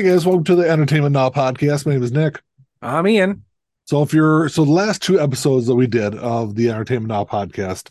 [0.00, 1.84] Hey guys, welcome to the Entertainment Now podcast.
[1.84, 2.40] My name is Nick.
[2.80, 3.44] I'm Ian.
[3.84, 7.24] So if you're so the last two episodes that we did of the Entertainment Now
[7.24, 7.90] podcast,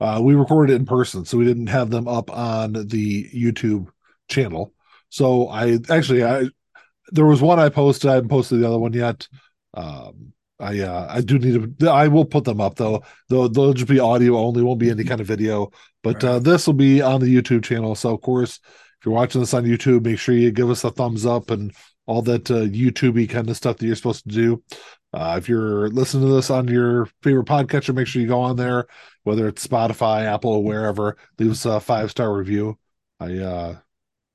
[0.00, 3.88] uh, we recorded it in person, so we didn't have them up on the YouTube
[4.30, 4.72] channel.
[5.10, 6.48] So I actually I
[7.12, 8.08] there was one I posted.
[8.10, 9.28] I haven't posted the other one yet.
[9.74, 11.90] Um, I uh, I do need to.
[11.90, 13.02] I will put them up though.
[13.28, 14.62] Though they'll just be audio only.
[14.62, 15.72] Won't be any kind of video.
[16.02, 17.94] But uh, this will be on the YouTube channel.
[17.96, 18.60] So of course,
[19.00, 21.74] if you're watching this on YouTube, make sure you give us a thumbs up and
[22.06, 24.62] all that uh, YouTubey kind of stuff that you're supposed to do.
[25.12, 28.56] Uh, if you're listening to this on your favorite podcatcher, make sure you go on
[28.56, 28.86] there,
[29.24, 31.16] whether it's Spotify, Apple, or wherever.
[31.38, 32.78] Leave us a five star review.
[33.18, 33.76] I uh,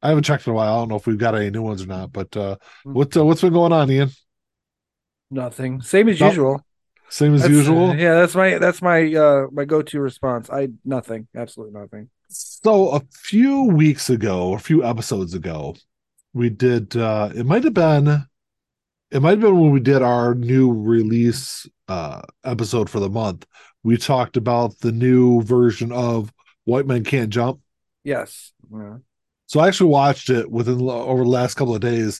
[0.02, 0.76] I haven't checked in a while.
[0.76, 2.12] I don't know if we've got any new ones or not.
[2.12, 2.94] But uh, Hmm.
[2.94, 4.10] what uh, what's been going on, Ian?
[5.32, 5.82] Nothing.
[5.82, 6.62] Same as usual.
[7.10, 7.96] Same as That's- usual.
[7.96, 10.50] Yeah, that's my that's my uh my go to response.
[10.50, 11.28] I nothing.
[11.36, 12.10] Absolutely nothing.
[12.28, 15.76] So a few weeks ago, a few episodes ago,
[16.34, 18.26] we did uh it might have been
[19.12, 23.46] it might have been when we did our new release uh episode for the month.
[23.84, 26.34] We talked about the new version of
[26.66, 27.62] White Men Can't Jump.
[28.04, 28.52] Yes.
[28.74, 28.98] Yeah.
[29.48, 32.20] So I actually watched it within over the last couple of days,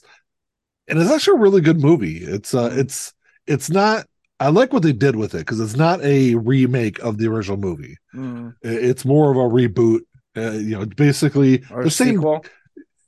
[0.86, 2.18] and it's actually a really good movie.
[2.18, 3.12] It's uh, it's
[3.46, 4.06] it's not.
[4.38, 7.56] I like what they did with it because it's not a remake of the original
[7.56, 7.96] movie.
[8.14, 8.54] Mm.
[8.62, 10.00] It's more of a reboot.
[10.36, 12.16] Uh, you know, basically Or the same.
[12.16, 12.44] sequel.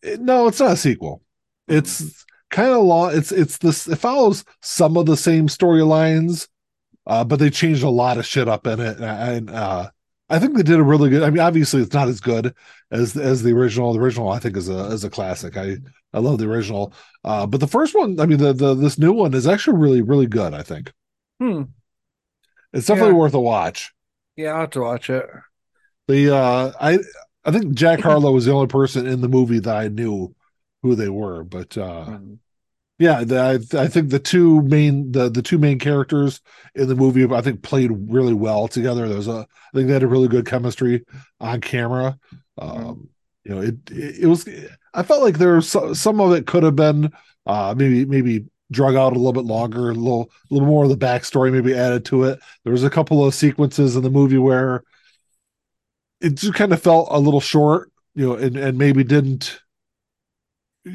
[0.03, 1.21] it- No, it's not a sequel.
[1.67, 3.15] It's kind of long.
[3.15, 3.87] It's it's this.
[3.87, 6.49] It follows some of the same storylines,
[7.07, 9.91] uh, but they changed a lot of shit up in it, and, and uh,
[10.31, 11.23] I think they did a really good.
[11.23, 12.55] I mean, obviously, it's not as good
[12.91, 13.93] as as the original.
[13.93, 15.59] The original, I think, is a is a classic.
[15.59, 15.77] I
[16.15, 19.13] I love the original, uh, but the first one, I mean, the the this new
[19.13, 20.55] one is actually really really good.
[20.55, 20.91] I think
[21.41, 21.63] Hmm.
[22.73, 23.15] it's definitely Yeah.
[23.15, 23.93] worth a watch.
[24.37, 25.29] Yeah, I'll have to watch it.
[26.07, 26.99] The uh, I
[27.45, 30.35] I think Jack Harlow was the only person in the movie that I knew
[30.83, 32.39] who they were, but uh, Mm.
[32.99, 36.41] yeah, the, I I think the two main the the two main characters
[36.75, 39.09] in the movie I think played really well together.
[39.09, 41.05] There's a I think they had a really good chemistry
[41.41, 42.19] on camera.
[42.59, 43.11] Um,
[43.45, 44.49] you know, it, it it was
[44.95, 47.13] I felt like there was so, some of it could have been
[47.47, 50.91] uh maybe maybe drug out a little bit longer, a little a little more of
[50.91, 52.41] the backstory maybe added to it.
[52.65, 54.83] There was a couple of sequences in the movie where
[56.21, 59.61] it just kind of felt a little short, you know, and and maybe didn't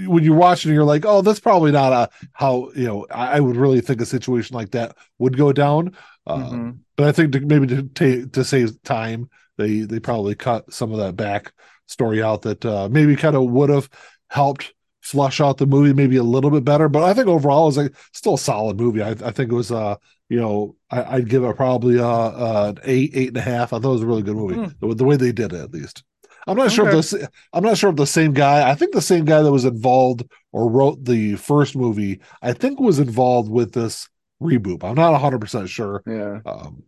[0.08, 3.40] when you're watching you're like, oh, that's probably not a how you know I, I
[3.40, 5.96] would really think a situation like that would go down.
[6.26, 6.80] Uh, Mhm.
[6.96, 10.92] But I think to, maybe to ta- to save time, they they probably cut some
[10.92, 11.54] of that back
[11.88, 13.90] story out that uh, maybe kind of would have
[14.30, 16.90] helped flush out the movie maybe a little bit better.
[16.90, 19.02] But I think overall it was like still a solid movie.
[19.04, 19.96] I, I think it was uh
[20.30, 23.74] you know I, I'd give it probably uh, uh an eight eight and a half.
[23.74, 24.68] I thought it was a really good movie Hmm.
[24.80, 26.04] the, the way they did it at least.
[26.48, 27.16] I'm not sure if this.
[27.54, 28.70] I'm not sure if the same guy.
[28.70, 32.20] I think the same guy that was involved or wrote the first movie.
[32.42, 34.10] I think was involved with this
[34.42, 34.84] reboot.
[34.84, 36.04] I'm not 100 percent sure.
[36.06, 36.40] Yeah.
[36.46, 36.84] Um,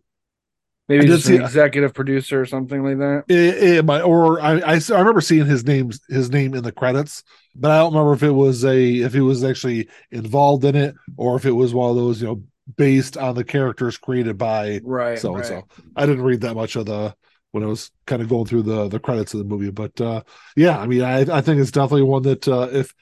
[0.88, 3.24] Maybe just an executive producer or something like that.
[3.28, 6.72] it, it might, or I, I I remember seeing his name his name in the
[6.72, 7.24] credits,
[7.54, 10.94] but I don't remember if it was a if he was actually involved in it
[11.16, 12.42] or if it was one of those you know
[12.76, 15.18] based on the characters created by Right.
[15.18, 15.66] so and so.
[15.96, 17.14] I didn't read that much of the
[17.52, 20.22] when I was kind of going through the the credits of the movie, but uh
[20.56, 22.94] yeah, I mean, I I think it's definitely one that uh if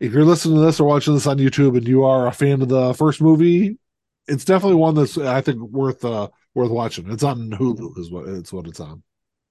[0.00, 2.62] if you're listening to this or watching this on YouTube and you are a fan
[2.62, 3.78] of the first movie,
[4.26, 7.10] it's definitely one that's I think worth uh worth watching.
[7.10, 9.02] It's on Hulu is what it's what it's on.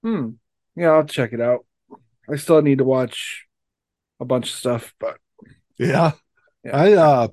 [0.04, 0.30] Hmm.
[0.76, 1.66] Yeah, I'll check it out.
[2.30, 3.46] I still need to watch
[4.20, 5.18] a bunch of stuff, but
[5.78, 6.12] Yeah.
[6.64, 6.78] Yeah.
[6.78, 7.28] I uh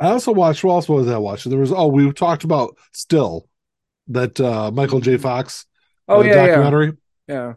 [0.00, 1.50] I also watched what else was I watching?
[1.50, 3.48] There was oh we talked about Still
[4.08, 5.16] that uh Michael J.
[5.18, 5.66] Fox
[6.08, 6.92] oh uh, yeah, yeah, documentary.
[7.26, 7.54] yeah.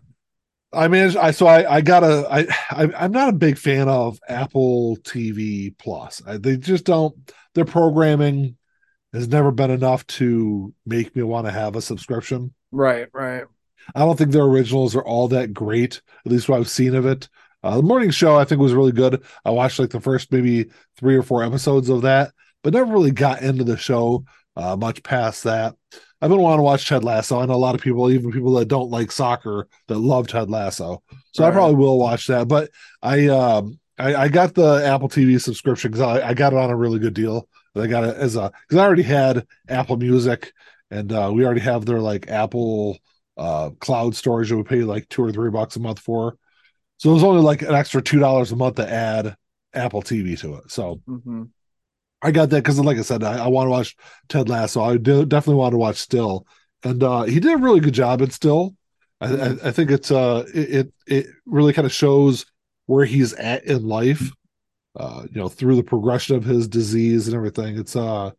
[0.73, 1.17] I managed.
[1.17, 2.39] I so I I got a I,
[2.71, 6.21] I I'm not a big fan of Apple TV Plus.
[6.25, 7.13] I, they just don't.
[7.55, 8.55] Their programming
[9.13, 12.53] has never been enough to make me want to have a subscription.
[12.71, 13.43] Right, right.
[13.95, 16.01] I don't think their originals are all that great.
[16.25, 17.27] At least what I've seen of it.
[17.63, 19.23] Uh, the morning show I think was really good.
[19.45, 20.67] I watched like the first maybe
[20.97, 22.31] three or four episodes of that,
[22.63, 24.23] but never really got into the show
[24.55, 25.75] uh, much past that.
[26.21, 27.39] I've been wanting to watch Ted Lasso.
[27.39, 30.49] I know a lot of people, even people that don't like soccer, that love Ted
[30.49, 31.01] Lasso.
[31.33, 31.53] So I Right.
[31.53, 32.47] probably will watch that.
[32.47, 32.69] But
[33.01, 36.69] I um I, I got the Apple TV subscription because I, I got it on
[36.69, 37.47] a really good deal.
[37.75, 40.53] I got it as a because I already had Apple Music
[40.89, 42.97] and uh, we already have their like Apple
[43.37, 46.37] uh cloud storage that we pay like two or three bucks a month for.
[46.97, 49.35] So it was only like an extra two dollars a month to add
[49.73, 50.71] Apple TV to it.
[50.71, 51.43] So hmm
[52.21, 53.95] I got that because, like I said, I, I want to watch
[54.29, 54.81] Ted Lasso.
[54.83, 56.45] I do, definitely want to watch Still,
[56.83, 58.75] and uh, he did a really good job at Still.
[59.19, 62.45] I, I, I think it's uh, it it, it really kind of shows
[62.85, 64.31] where he's at in life.
[64.95, 67.77] Uh, you know, through the progression of his disease and everything.
[67.77, 68.31] It's uh,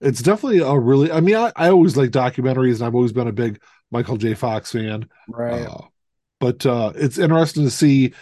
[0.00, 1.12] it's definitely a really.
[1.12, 3.60] I mean, I, I always like documentaries, and I've always been a big
[3.90, 4.34] Michael J.
[4.34, 5.08] Fox fan.
[5.28, 5.66] Right.
[5.66, 5.82] Uh,
[6.38, 8.14] but uh, it's interesting to see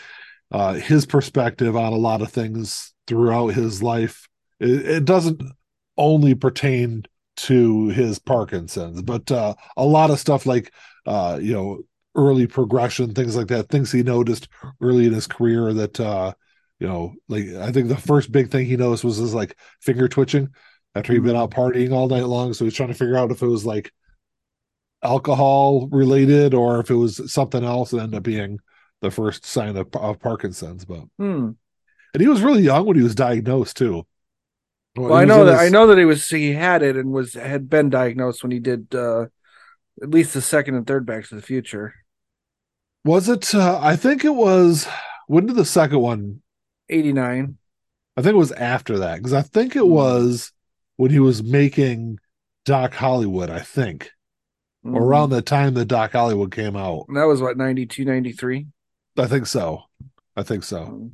[0.51, 4.29] uh, his perspective on a lot of things throughout his life.
[4.61, 5.43] It, it doesn't
[5.97, 7.05] only pertain
[7.37, 10.73] to his Parkinson's, but uh, a lot of stuff like
[11.07, 11.83] uh, you know
[12.17, 14.49] early progression, things like that, things he noticed
[14.81, 16.33] early in his career that uh,
[16.79, 20.09] you know, like I think the first big thing he noticed was his like finger
[20.09, 20.49] twitching
[20.95, 22.53] after he'd been out partying all night long.
[22.55, 23.93] So he's trying to figure out if it was like
[25.03, 27.93] alcohol related or if it was something else.
[27.93, 28.59] It ended up being
[29.01, 30.85] the first sign of, of Parkinson's.
[30.85, 31.51] But Hmm.
[32.15, 34.07] and he was really young when he was diagnosed too.
[34.97, 37.69] Well, I know that I know that he was he had it and was had
[37.71, 39.27] been diagnosed when he did uh
[40.03, 41.95] at least the second and third Back to the Future.
[43.05, 43.55] Was it?
[43.55, 44.87] Uh, I think it was.
[45.27, 46.43] When did the second one?
[46.91, 47.59] Eighty nine.
[48.17, 50.53] I think it was after that because I think it was
[50.97, 52.19] when he was making
[52.65, 53.51] Doc Hollywood.
[53.51, 54.11] I think
[54.85, 57.01] or around the time that Doc Hollywood came out.
[57.03, 57.15] Mm-hmm.
[57.17, 58.67] that was what 92, 93?
[59.19, 59.83] I think so.
[60.37, 60.79] I think so.
[60.87, 61.11] Mm.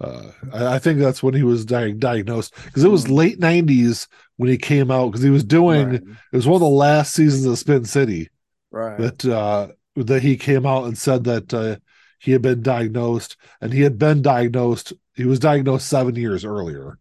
[0.00, 3.14] Uh, I, I think that's when he was di- diagnosed because it was Hmm.
[3.14, 4.06] late '90s
[4.36, 5.88] when he came out because he was doing.
[5.90, 6.02] right.
[6.32, 8.28] It was one of the last seasons of Spin City
[8.70, 8.96] right.
[8.98, 11.76] that uh, that he came out and said that uh,
[12.20, 14.92] he had been diagnosed and he had been diagnosed.
[15.18, 16.96] He was diagnosed seven years earlier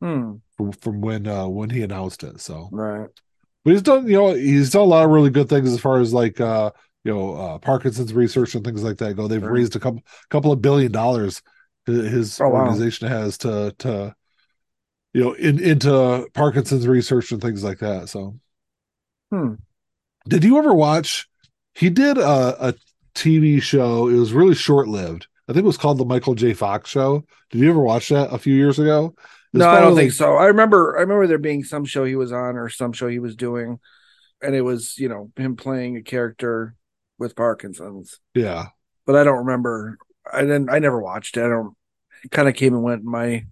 [0.00, 0.36] Hmm.
[0.56, 2.40] from, from when uh, when he announced it.
[2.40, 3.10] So, Right.
[3.62, 6.00] but he's done you know he's done a lot of really good things as far
[6.00, 6.70] as like uh,
[7.04, 9.28] you know uh, Parkinson's research and things like that go.
[9.28, 9.52] They've Sure.
[9.52, 10.00] raised a couple
[10.30, 11.42] couple of billion dollars.
[11.84, 12.60] His, Oh, wow.
[12.60, 14.14] organization has to to
[15.12, 18.08] you know in into Parkinson's research and things like that.
[18.08, 18.38] So,
[19.30, 19.54] Hmm.
[20.26, 21.28] did you ever watch?
[21.74, 22.74] He did a, a
[23.14, 24.08] TV show.
[24.08, 25.26] It was really short lived.
[25.48, 26.52] I think it was called the Michael J.
[26.52, 27.24] Fox Show.
[27.50, 29.14] Did you ever watch that a few years ago?
[29.52, 30.36] No, I don't think so.
[30.36, 33.18] I remember I remember there being some show he was on or some show he
[33.18, 33.78] was doing,
[34.42, 36.74] and it was, you know, him playing a character
[37.18, 38.20] with Parkinson's.
[38.34, 38.66] Yeah,
[39.06, 39.98] But I don't remember
[40.30, 41.44] I didn't I never watched it.
[41.44, 41.74] I don't
[42.24, 43.46] it kind of came and went in my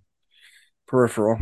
[0.87, 1.39] peripheral.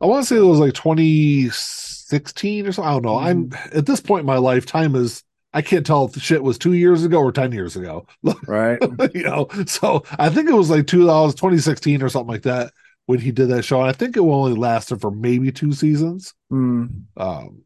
[0.00, 2.88] I want to say it was like 2016 or something.
[2.88, 3.18] I don't know.
[3.18, 3.78] I'm Mm-hmm.
[3.78, 5.22] at this point in my life, time is
[5.56, 8.06] I can't tell if the shit was two years ago or 10 years ago.
[8.46, 8.78] Right.
[9.14, 12.72] you know, so I think it was like 2000, 2016 or something like that
[13.06, 13.80] when he did that show.
[13.80, 16.34] And I think it only lasted for maybe two seasons.
[16.50, 16.84] Hmm.
[17.16, 17.62] Um,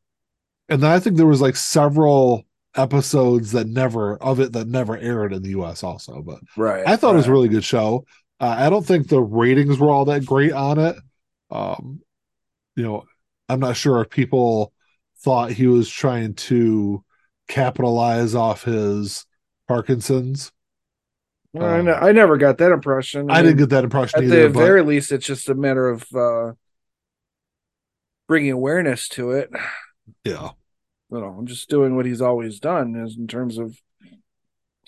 [0.69, 2.44] and then I think there was like several
[2.76, 6.22] episodes that never of it that never aired in the US also.
[6.22, 6.87] But Right.
[6.87, 8.04] I thought it was a really good show.
[8.38, 10.94] Uh, I don't think the ratings were all that great on it.
[11.50, 12.02] Um,
[12.76, 13.04] you know,
[13.48, 14.72] I'm not sure if people
[15.25, 17.02] thought he was trying to
[17.50, 19.26] capitalize off his
[19.69, 20.52] Parkinson's.
[21.52, 23.31] Well, I, ne- I never got that impression.
[23.31, 24.32] I didn't get that impression either.
[24.35, 24.49] at either.
[24.49, 26.52] the but very least it's just a matter of uh
[28.29, 29.50] bringing awareness to it.
[30.25, 30.50] yeah,
[31.11, 33.76] you know, I'm just doing what he's always done is in terms of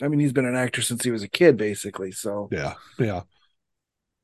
[0.00, 2.12] I mean, he's been an actor since he was a kid, basically.
[2.12, 3.22] So yeah, yeah.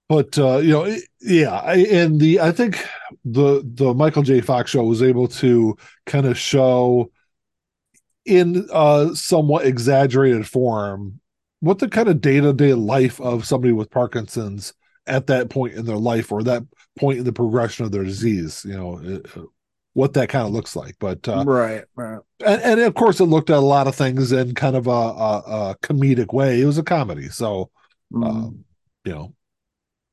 [0.09, 2.85] But uh, you know, it- yeah, I, and the I think
[3.25, 4.41] the the Michael J.
[4.41, 5.77] Fox show was able to
[6.07, 7.11] kind of show
[8.29, 11.21] in a somewhat exaggerated form
[11.61, 14.75] what the kind of day-to-day life of somebody with Parkinson's
[15.09, 16.63] at that point in their life or that
[16.97, 19.27] point in the progression of their disease, you know, it-
[19.95, 20.95] what that kind of looks like.
[21.01, 22.21] But uh, right, right.
[22.47, 24.91] and, and of course, it looked at a lot of things in kind of a,
[24.91, 25.39] a,
[25.71, 26.61] a comedic way.
[26.61, 27.71] It was a comedy, so
[28.13, 28.25] Mm.
[28.25, 28.65] um,
[29.05, 29.35] you know.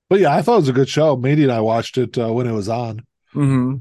[0.09, 1.15] But yeah, I thought it was a good show.
[1.15, 3.05] Mady and I watched it uh, when it was on.
[3.31, 3.75] hmm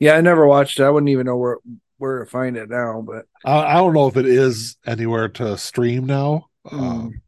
[0.00, 0.84] Yeah, I never watched it.
[0.84, 1.58] I wouldn't even know where
[1.98, 5.56] where to find it now, but I, I don't know if it is anywhere to
[5.58, 6.78] stream now, Mm.
[6.80, 7.22] um,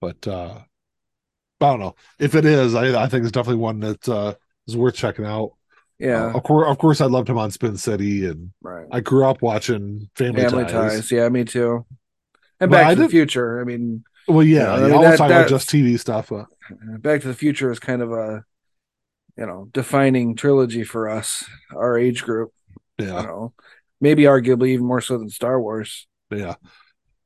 [0.00, 0.60] but uh,
[1.60, 2.74] I don't know if it is.
[2.74, 4.34] I, I think it's definitely one that uh,
[4.66, 5.52] is worth checking out.
[5.98, 8.86] yeah, Uh, of course, of course, I loved him on Spin City, and right.
[8.90, 10.72] I grew up watching Family, Family Ties.
[10.72, 11.12] ties.
[11.12, 11.84] Yeah, me too.
[12.60, 13.60] And But Back I to the did- Future.
[13.60, 15.98] I mean, Well, yeah, Yeah, I yeah, mean, I was that- talking about just TV
[15.98, 16.32] stuff.
[16.32, 16.44] Uh,
[16.98, 18.44] Back to the Future is kind of a
[19.36, 22.52] you know defining trilogy for us, our age group.
[22.98, 23.52] You yeah, know,
[24.00, 26.06] maybe arguably even more so than Star Wars.
[26.30, 26.54] Yeah.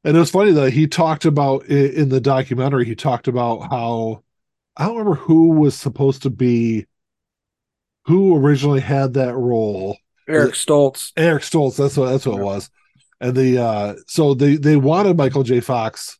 [0.04, 4.22] And it was funny that he talked about in the documentary, he talked about how
[4.76, 6.86] I don't remember who was supposed to be
[8.06, 9.96] who originally had that role.
[10.28, 11.12] Eric Stoltz.
[11.16, 12.70] Eric Stoltz, that's what that's what it was.
[13.20, 15.60] And the uh so they they wanted Michael J.
[15.60, 16.18] Fox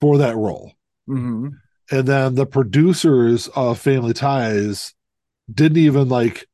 [0.00, 0.72] for that role.
[1.06, 1.48] hmm
[1.90, 4.94] And then the producers of Family Ties
[5.52, 6.46] didn't even like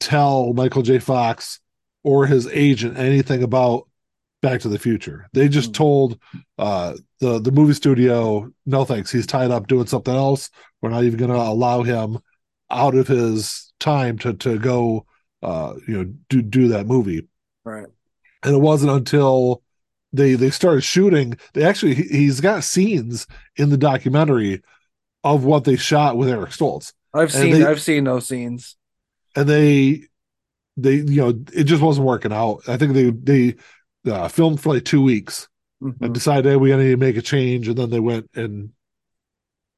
[0.00, 0.98] tell Michael J.
[0.98, 1.60] Fox
[2.02, 3.86] or his agent anything about
[4.42, 5.28] Back to the Future.
[5.34, 5.74] They just Mm.
[5.74, 6.18] told
[6.58, 10.48] uh, the the movie studio, no thanks, he's tied up doing something else.
[10.80, 12.18] We're not even going to allow him
[12.70, 15.04] out of his time to to go,
[15.42, 17.26] uh, you know, do do that movie.
[17.64, 17.86] Right.
[18.42, 19.62] And it wasn't until
[20.12, 21.36] they they started shooting.
[21.52, 23.26] They actually he- he's got scenes
[23.56, 24.62] in the documentary
[25.22, 28.76] of what they shot with Eric Stoltz, I've And seen they- I've seen those scenes.
[29.36, 30.06] and they
[30.76, 32.62] they you know it just wasn't working out.
[32.68, 33.56] I think they they
[34.10, 35.48] uh, filmed for like two weeks
[35.80, 36.12] and Mhm.
[36.12, 38.70] decided hey, we got to make a change, and then they went and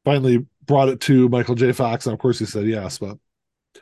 [0.04, 1.72] finally brought it to Michael J.
[1.72, 2.98] Fox, and of course he said yes.
[2.98, 3.18] But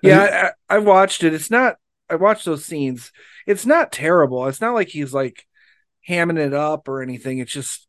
[0.02, 1.34] Yeah, I, I watched it.
[1.34, 1.76] It's not.
[2.08, 3.12] I watched those scenes.
[3.46, 4.46] It's not terrible.
[4.48, 5.46] It's not like he's like
[6.08, 7.38] hamming it up or anything.
[7.38, 7.86] It's just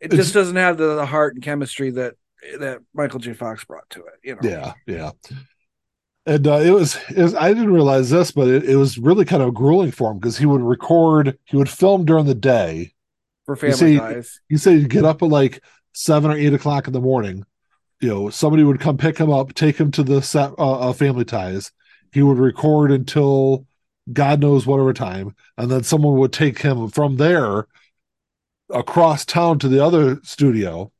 [0.00, 2.14] it just doesn't have the, the heart and chemistry that
[2.58, 3.34] that Michael J.
[3.34, 4.14] Fox brought to it.
[4.24, 4.40] You know.
[4.48, 5.10] yeah, yeah.
[6.30, 9.24] And uh, it, was, it was, I didn't realize this, but it, it was really
[9.24, 12.92] kind of grueling for him because he would record, he would film during the day.
[13.46, 14.40] For family see- ties.
[14.48, 15.60] He said he'd get up at like
[15.92, 17.44] seven or eight o'clock in the morning.
[17.98, 20.92] You know, somebody would come pick him up, take him to the set uh, uh,
[20.92, 21.72] Family Ties.
[22.12, 23.66] He would record until
[24.12, 27.66] God knows whatever time, and then someone would take him from there
[28.72, 30.92] across town to the other studio,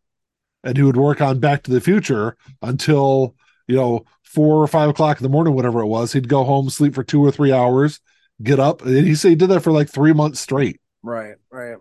[0.65, 3.37] and he would work on Back to the Future until
[3.69, 6.13] you know four or five o'clock in the morning, whatever it was.
[6.13, 8.01] He'd go home, sleep for two or three hours,
[8.43, 10.81] get up, and he said he did that for like three months straight.
[11.03, 11.35] Right.
[11.51, 11.77] Right.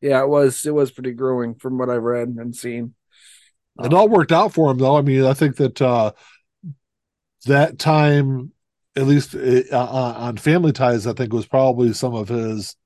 [0.00, 2.94] Yeah, it was it was pretty grueling from what I've read and seen.
[3.82, 4.96] It all worked out for him, though.
[4.96, 6.12] I mean, I think that uh,
[7.46, 8.52] that time,
[8.94, 12.76] at least uh, uh, on Family Ties, I think was probably some of his.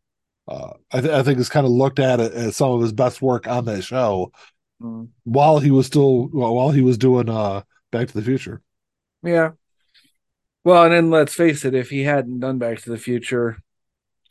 [0.49, 2.93] Uh, I, th- I think is kind of looked at it as some of his
[2.93, 4.33] best work on that show
[4.83, 5.09] Mm.
[5.25, 7.61] while he was still well, while he was doing uh,
[7.93, 8.63] Back to the Future.
[9.23, 9.51] Yeah.
[10.65, 13.59] Well, and then let's face it, if he hadn't done Back to the Future,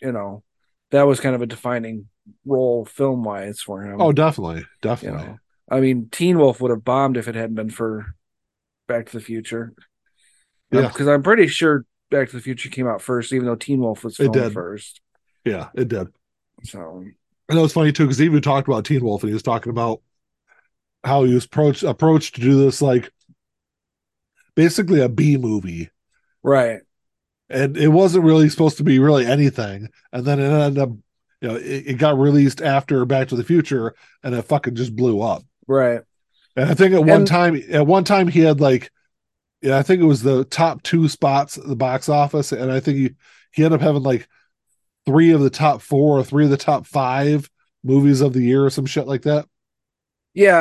[0.01, 0.43] you know,
[0.91, 2.07] that was kind of a defining
[2.45, 3.99] role film wise for him.
[3.99, 5.23] Oh, definitely, you definitely.
[5.23, 5.39] know.
[5.71, 8.15] I mean, Teen Wolf would have bombed if it hadn't been for
[8.87, 9.73] Back to the Future.
[10.71, 10.81] Yeah.
[10.81, 13.79] Um, because I'm pretty sure Back to the Future came out first, even though Teen
[13.79, 14.53] Wolf was It did.
[14.53, 15.01] first.
[15.45, 16.07] Yeah, it did.
[16.63, 17.03] So
[17.49, 19.43] And that was funny too because he even talked about Teen Wolf and he was
[19.43, 20.01] talking about
[21.03, 23.11] how he was approached approached to do this like
[24.59, 25.89] basically a B movie
[26.43, 26.81] right.
[27.49, 29.87] and it wasn't really supposed to be really anything.
[30.11, 30.89] And then it ended up,
[31.39, 34.93] you know, it, it got released after Back to the Future, and it fucking just
[34.97, 35.43] blew up.
[35.65, 36.01] Right.
[36.57, 38.91] And I think at one And- time, at one time he had like,
[39.61, 42.81] yeah, I think it was the top two spots at the box office, and I
[42.81, 43.09] think he
[43.53, 44.27] he ended up having like
[45.05, 47.49] three of the top four or three of the top five
[47.81, 49.45] movies of the year or some shit like that.
[50.33, 50.57] Yeah,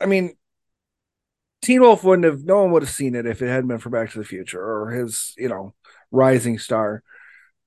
[0.00, 0.34] I, I mean
[1.62, 3.90] Teen Wolf wouldn't have no one would have seen it if it hadn't been for
[3.90, 5.74] Back to the Future or his, you know,
[6.10, 7.02] rising star.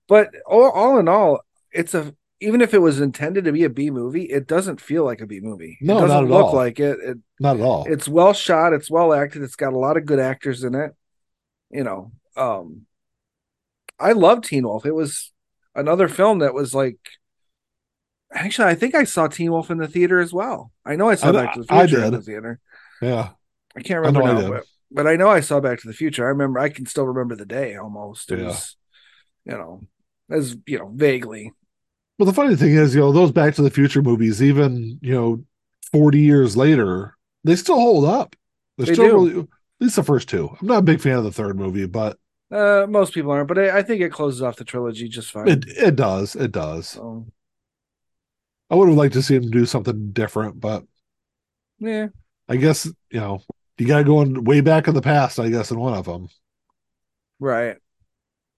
[0.07, 3.69] But all, all in all, it's a even if it was intended to be a
[3.69, 5.77] B movie, it doesn't feel like a B movie.
[5.79, 6.55] No, it doesn't not at look all.
[6.55, 6.99] like it.
[7.01, 7.17] it.
[7.39, 7.85] Not at all.
[7.87, 10.91] It's well shot, it's well acted, it's got a lot of good actors in it.
[11.69, 12.81] You know, um
[13.99, 14.85] I love Teen Wolf.
[14.85, 15.31] It was
[15.75, 16.97] another film that was like
[18.33, 20.71] actually I think I saw Teen Wolf in the theater as well.
[20.85, 22.59] I know I saw I- Back to the Future in the theater.
[23.01, 23.29] yeah,
[23.75, 26.25] I can't remember I now, but, but I know I saw Back to the Future.
[26.25, 28.31] I remember I can still remember the day almost.
[28.31, 28.45] It Yeah.
[28.45, 28.75] was,
[29.45, 29.81] you know,
[30.29, 31.53] as you know, vaguely.
[32.19, 35.13] Well, the funny thing is, you know, those Back to the Future movies, even you
[35.13, 35.43] know,
[35.91, 38.35] forty years later, they still hold up.
[38.77, 39.15] They're They still do.
[39.15, 39.47] really, at
[39.79, 40.55] least the first two.
[40.61, 42.17] I'm not a big fan of the third movie, but
[42.51, 45.47] Uh, most people aren't, but I, I think it closes off the trilogy just fine.
[45.47, 46.93] it it does, it does.
[46.93, 47.25] so
[48.69, 50.85] I would have liked to see him do something different, but
[51.79, 52.07] yeah,
[52.47, 53.41] I guess you know,
[53.77, 55.39] you got to go in way back in the past.
[55.39, 56.29] I guess in one of them.
[57.39, 57.77] right.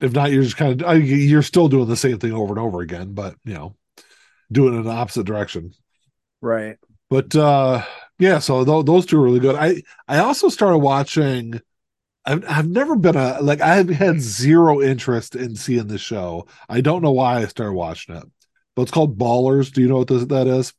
[0.01, 2.59] If not, you're just kind of I, you're still doing the same thing over and
[2.59, 3.75] over again, but you know,
[4.51, 5.73] doing it in the opposite direction.
[6.41, 6.77] Right.
[7.09, 7.83] But uh
[8.19, 9.55] yeah, so th- those two are really good.
[9.55, 11.61] I I also started watching.
[12.25, 16.47] I've I've never been a like I've had zero interest in seeing this show.
[16.69, 18.25] I don't know why I started watching it,
[18.75, 19.71] but it's called Ballers.
[19.73, 20.73] Do you know what this, that is?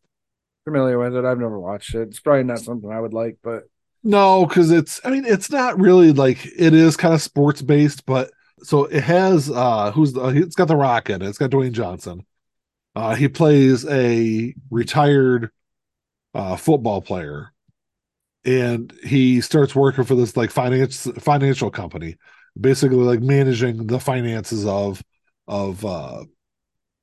[0.65, 1.25] Familiar with it.
[1.25, 2.09] I've never watched it.
[2.09, 3.65] It's probably not something I would like, but
[4.07, 8.07] No, because it's I mean it's not really like it is kind of sports based,
[8.07, 8.31] but
[8.63, 11.29] so it has uh who's it's got the Rock in it.
[11.29, 12.25] It's got Dwayne Johnson.
[12.97, 15.51] Uh he plays a retired
[16.35, 17.53] uh football player.
[18.45, 22.17] And he starts working for this like finance financial company,
[22.61, 25.03] basically like managing the finances of
[25.49, 26.25] of uh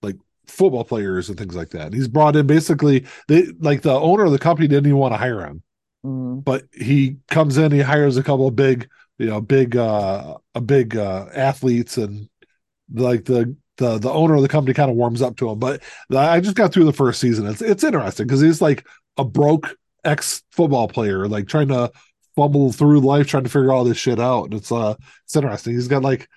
[0.03, 0.17] like
[0.47, 1.87] football players and things like that.
[1.87, 5.13] And he's brought in basically they like the owner of the company didn't even want
[5.13, 5.63] to hire him
[6.05, 10.37] mm, but he comes in he hires a couple of big you know big uh
[10.55, 12.29] a big uh athletes and
[12.93, 15.59] like the the the owner of the company kind of warms up to him.
[15.59, 15.81] But
[16.15, 17.47] I just got through the first season.
[17.47, 18.85] It's it's interesting because he's like
[19.17, 21.91] a broke ex football player, like trying to
[22.35, 24.45] fumble through life, trying to figure all this shit out.
[24.45, 24.95] And it's uh
[25.25, 25.73] it's interesting.
[25.73, 26.27] He's got like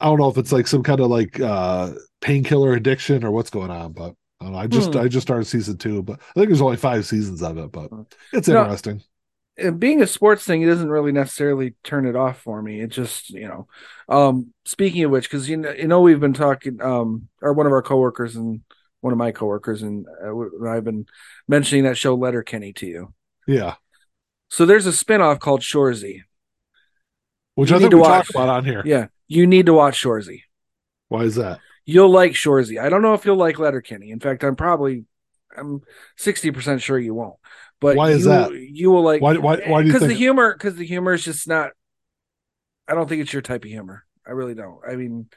[0.00, 3.50] I don't know if it's like some kind of like uh painkiller addiction or what's
[3.50, 4.58] going on, but I don't know.
[4.58, 4.98] I just Hmm.
[5.00, 7.90] I just started season two, but I think there's only five seasons of it, but
[8.32, 8.62] it's No.
[8.62, 9.02] interesting.
[9.78, 12.80] Being a sports thing, it doesn't really necessarily turn it off for me.
[12.80, 13.68] It just, you know,
[14.08, 17.66] um, speaking of which, because you know, you know, we've been talking, um, or one
[17.66, 18.62] of our coworkers and
[19.02, 21.04] one of my coworkers, and uh, I've been
[21.46, 23.14] mentioning that show Letterkenny to you.
[23.46, 23.74] Yeah.
[24.48, 26.22] So there's a spinoff called Shorzy.
[27.56, 28.26] Which You I need think to we watch.
[28.28, 28.82] talked about on here.
[28.86, 30.42] Yeah, you need to watch Shorzy.
[31.08, 31.60] Why is that?
[31.86, 32.80] You'll like Shorzy.
[32.80, 34.10] I don't know if you'll like Letterkenny.
[34.10, 35.04] In fact, I'm probably,
[35.56, 35.80] I'm
[36.16, 37.36] sixty percent sure you won't.
[37.80, 38.52] But Why is you, that?
[38.52, 41.24] You will like Why why why do you because the humor because the humor is
[41.24, 41.70] just not
[42.86, 45.28] i don't think it's your type of humor i really don't i mean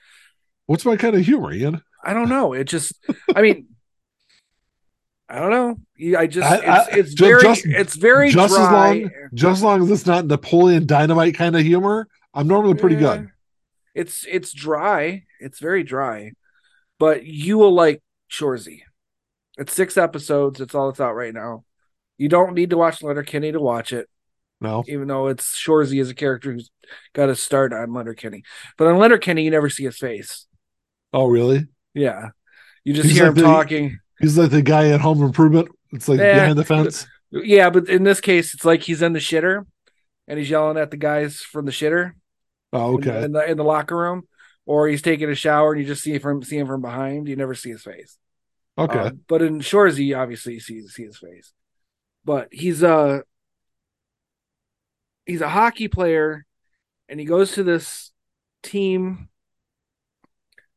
[0.65, 1.81] what's my kind of humor, Ian?
[2.03, 2.93] i don't know it just
[3.35, 3.67] i mean
[5.29, 8.53] i don't know i just I- I- it's, it's ju- very just- it's very just
[8.53, 12.47] as dry long just as long as it's not Napoleon dynamite kind of humor, I'm
[12.47, 13.17] normally pretty Yeah.
[13.17, 13.29] good.
[13.95, 16.31] it's it's dry it's very dry
[16.99, 18.81] but you will like shorzy
[19.57, 21.63] it's six episodes it's all that's out right now
[22.17, 24.07] you don't need to watch Leonard Letterkenny to watch it
[24.61, 24.83] No.
[24.87, 26.69] even though it's Shorzy as a character who's
[27.13, 28.43] got a start on Leonard Letterkenny.
[28.77, 30.45] But on Letterkenny, you never see his face.
[31.11, 31.65] Oh really?
[31.95, 32.29] Yeah.
[32.85, 33.99] You just He's hear like him the- talking.
[34.19, 35.69] He's like the guy at Home Improvement.
[35.91, 36.35] It's like Yeah.
[36.39, 37.07] behind the fence.
[37.31, 39.65] Yeah, but in this case, it's like he's in the shitter
[40.27, 42.11] and he's yelling at the guys from the shitter
[42.71, 43.23] Oh, okay.
[43.25, 44.27] in the in the locker room,
[44.65, 47.27] or he's taking a shower and you just see from see him from behind.
[47.27, 48.17] You never see his face.
[48.77, 48.99] Okay.
[48.99, 51.53] Um, but in Shorzy, obviously you see see his face.
[52.25, 53.23] But he's a
[55.25, 56.45] he's a hockey player,
[57.09, 58.11] and he goes to this
[58.61, 59.29] team.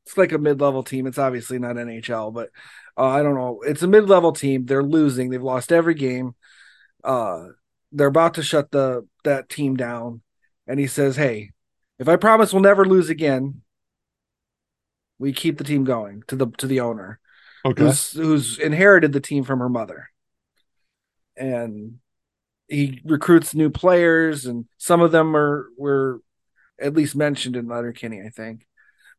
[0.05, 1.07] It's like a mid level team.
[1.07, 2.51] It's obviously not NHL, but
[2.97, 3.61] uh, I don't know.
[3.63, 4.67] It's a mid level team.
[4.67, 5.31] They're losing.
[5.31, 6.35] They've lost every game.
[7.03, 7.47] Uh,
[7.93, 10.23] they're about to shut the that team down,
[10.67, 11.51] and he says, "Hey,
[11.99, 13.63] if I promise we'll never lose again,
[15.19, 17.21] we keep the team going." To the to the owner
[17.65, 17.83] okay.
[17.83, 20.11] who's who's inherited the team from her mother.
[21.37, 21.99] And
[22.69, 26.21] he recruits new players, and some of them are were
[26.81, 28.67] at least mentioned in Letterkenny, I think.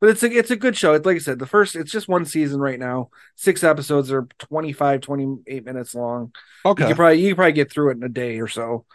[0.02, 0.94] But it's a it's a good show.
[0.94, 3.10] It's like I said, the first it's just one season right now.
[3.36, 6.34] Six episodes are 25, 28 minutes long.
[6.66, 6.94] You Okay.
[6.96, 8.86] probably you could probably get through it in a day or so.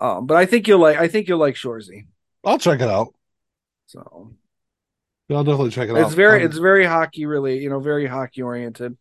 [0.00, 2.06] Um, but I think you'll like I think you'll like Shorzy.
[2.44, 3.14] I'll check it out.
[3.86, 4.34] So
[5.30, 5.98] I'll definitely check it out.
[5.98, 8.96] it's very Um, it's very hockey really, you know, very hockey oriented.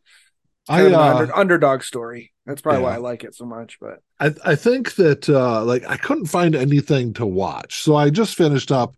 [0.68, 2.32] I Kind of an uh, under, underdog story.
[2.46, 3.80] That's probably why I like it so much.
[3.80, 7.82] But I I think that uh like I couldn't find anything to watch.
[7.84, 8.96] So I just finished up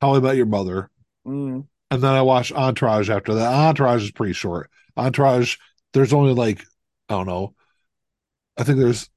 [0.00, 0.90] How I Met Your Mother.
[1.26, 3.52] mm, And then I watched Entourage after that.
[3.52, 4.70] Entourage is pretty short.
[4.96, 5.56] Entourage,
[5.92, 6.60] there's only like,
[7.08, 7.54] I don't know,
[8.56, 9.08] I think there's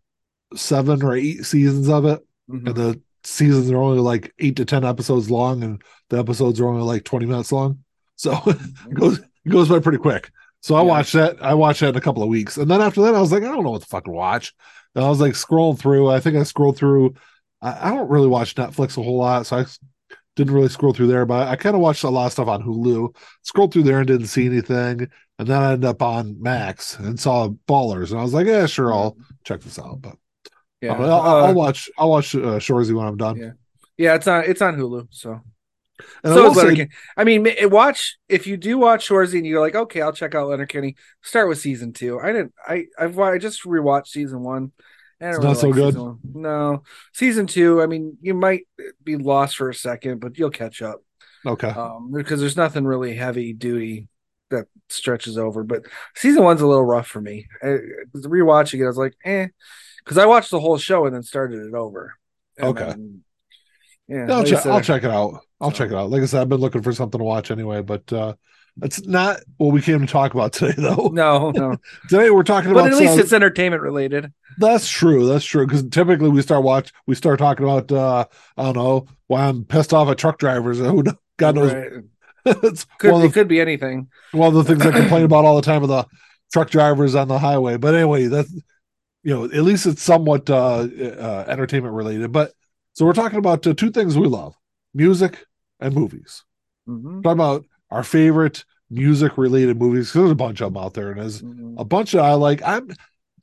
[0.56, 2.26] seven or eight seasons of it.
[2.50, 2.68] mhm.
[2.68, 5.64] And the seasons are only like eight to 10 episodes long.
[5.64, 7.80] And the episodes are only like 20 minutes long.
[8.16, 8.94] So it mm-hmm.
[8.94, 10.32] goes, it goes by pretty quick.
[10.62, 10.88] So I Yeah.
[10.88, 11.38] watched that.
[11.42, 12.58] I watched that in a couple of weeks.
[12.58, 14.54] And then after that, I was like, I don't know what the fuck to watch.
[14.96, 16.10] And I was like scrolling through.
[16.10, 17.16] I think I scrolled through.
[17.62, 19.46] I, I don't really watch Netflix a whole lot.
[19.46, 19.66] So I
[20.36, 22.64] didn't really scroll through there, but I kind of watched a lot of stuff on
[22.64, 23.16] Hulu.
[23.44, 25.10] Scrolled through there and didn't see anything.
[25.40, 28.12] And then I ended up on Max and saw Ballers.
[28.12, 29.24] And I was like, yeah, sure, I'll mm-hmm.
[29.44, 30.02] check this out.
[30.02, 30.16] But
[30.82, 33.38] yeah, I'll, I'll, I'll watch, I'll watch uh, Shorzy when I'm done.
[33.38, 33.52] Yeah.
[33.98, 35.08] yeah, it's on it's on Hulu.
[35.12, 35.42] So
[36.24, 39.62] And I so is say- I mean, watch if you do watch Shorzy and you're
[39.62, 40.96] like, okay, I'll check out Letterkenny.
[41.22, 42.20] Start with season two.
[42.20, 42.54] I didn't.
[42.68, 44.72] I I've I just rewatched season one.
[45.20, 45.94] It's didn't not so good?
[45.96, 46.20] season.
[46.36, 47.82] No, season two.
[47.82, 48.68] I mean, you might
[49.04, 51.02] be lost for a second, but you'll catch up.
[51.46, 51.70] okay.
[51.70, 54.10] um, because there's nothing really heavy duty
[54.52, 55.64] that stretches over.
[55.64, 55.86] But
[56.16, 57.48] season one's a little rough for me.
[57.64, 57.78] I,
[58.16, 59.48] rewatching it, I was like, eh,
[60.08, 62.14] because I watched the whole show and then started it over.
[62.60, 62.86] Okay.
[62.86, 63.24] then-
[64.08, 65.42] yeah, I'll, like said, I'll check it out.
[65.60, 66.10] I'll So- check it out.
[66.10, 68.34] Like I said, I've been looking for something to watch anyway, but uh
[68.84, 71.10] it's not what we came to talk about today, though.
[71.12, 71.76] No, no,
[72.10, 72.92] Today we're talking but about.
[72.94, 74.32] at least it's entertainment related.
[74.60, 75.26] that's true.
[75.28, 75.66] That's true.
[75.66, 77.92] Because typically we start watch, we start talking about.
[77.92, 80.78] uh I don't know why I'm pissed off at truck drivers.
[80.80, 81.04] Who
[81.38, 81.74] God knows.
[81.74, 81.92] Right.
[82.64, 84.08] it's Could one it the, could be anything.
[84.32, 86.06] one of the things I complain about all the time of the
[86.54, 87.76] truck drivers on the highway.
[87.78, 88.54] But anyway, that's
[89.28, 92.32] you know at least it's somewhat uh, uh entertainment related.
[92.32, 92.54] But
[92.94, 94.56] so we're talking about uh, two things we love:
[94.94, 95.46] music
[95.82, 96.44] and movies.
[96.88, 97.22] Mhm.
[97.22, 101.20] talking about our favorite music related movies there's a bunch of them out there and
[101.20, 101.76] there's Mhm.
[101.78, 102.88] a bunch that i like i'm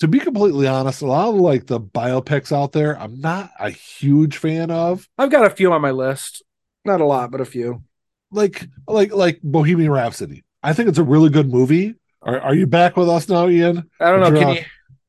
[0.01, 3.68] to be completely honest a lot of like the biopics out there i'm not a
[3.68, 6.42] huge fan of I've got a few on my list.
[6.87, 7.83] Not a lot, but a few.
[8.31, 10.42] like like like Bohemian Rhapsody.
[10.62, 11.94] I think it's a really good movie.
[12.23, 13.90] Are, are you back with us now, Ian?
[14.01, 14.33] I don't know.
[14.40, 14.62] Can you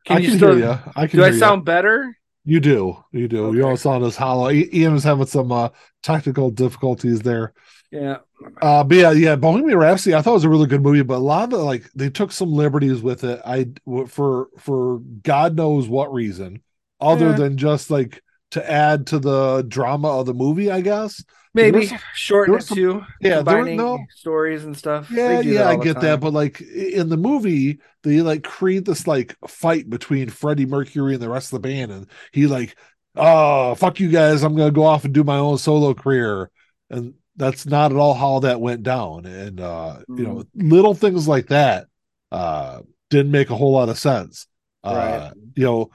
[0.06, 0.80] can I you can still hear you.
[0.96, 1.40] I can do I hear you.
[1.40, 2.18] sound better?
[2.46, 3.04] You do.
[3.12, 3.38] You do.
[3.38, 3.62] You Okay.
[3.62, 4.52] all sound as hollow.
[4.52, 5.70] Ian was having some uh,
[6.04, 7.54] technical difficulties there.
[7.92, 8.18] Yeah.
[8.62, 10.14] Uh, but yeah, yeah, Bohemian Rhapsody.
[10.14, 12.10] I thought it was a really good movie, but a lot of the like they
[12.10, 13.42] took some liberties with it.
[13.46, 13.68] I
[14.08, 16.62] for for God knows what reason,
[17.00, 17.36] other Yeah.
[17.38, 20.70] than just like to add to the drama of the movie.
[20.70, 21.24] I guess.
[21.56, 23.04] Maybe some- shorten it some- too.
[23.22, 24.00] Yeah, combining no.
[24.16, 25.10] stories and stuff.
[25.12, 29.36] Yeah, yeah, I get that, but like in the movie, they like create this like
[29.48, 32.76] fight between Freddie Mercury and the rest of the band, and he like,
[33.16, 36.52] oh fuck you guys, I'm gonna go off and do my own solo career,
[36.90, 39.26] and that's not at all how that went down.
[39.26, 40.70] And uh, you know, Mm-hmm.
[40.70, 41.88] little things like that
[42.32, 44.48] uh didn't make a whole lot of sense.
[44.84, 45.90] Uh, you know,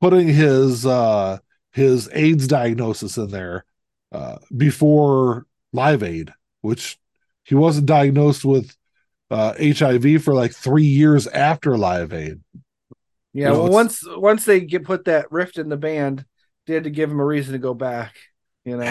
[0.00, 1.38] putting his uh
[1.72, 3.64] his AIDS diagnosis in there
[4.12, 6.98] uh before Live Aid, which
[7.44, 8.76] he wasn't diagnosed with
[9.30, 12.40] uh HIV for like three years after Live Aid.
[13.32, 13.48] yeah.
[13.48, 16.24] you know, well, once once they get put that rift in the band,
[16.66, 18.14] they had to give him a reason to go back.
[18.64, 18.84] You know,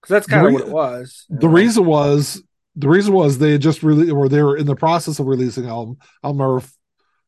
[0.00, 1.26] because that's kind of re- what it was.
[1.28, 1.52] The know?
[1.52, 2.42] reason was
[2.76, 5.66] the reason was they had just really or they were in the process of releasing
[5.66, 5.98] album.
[6.22, 6.72] I don't remember if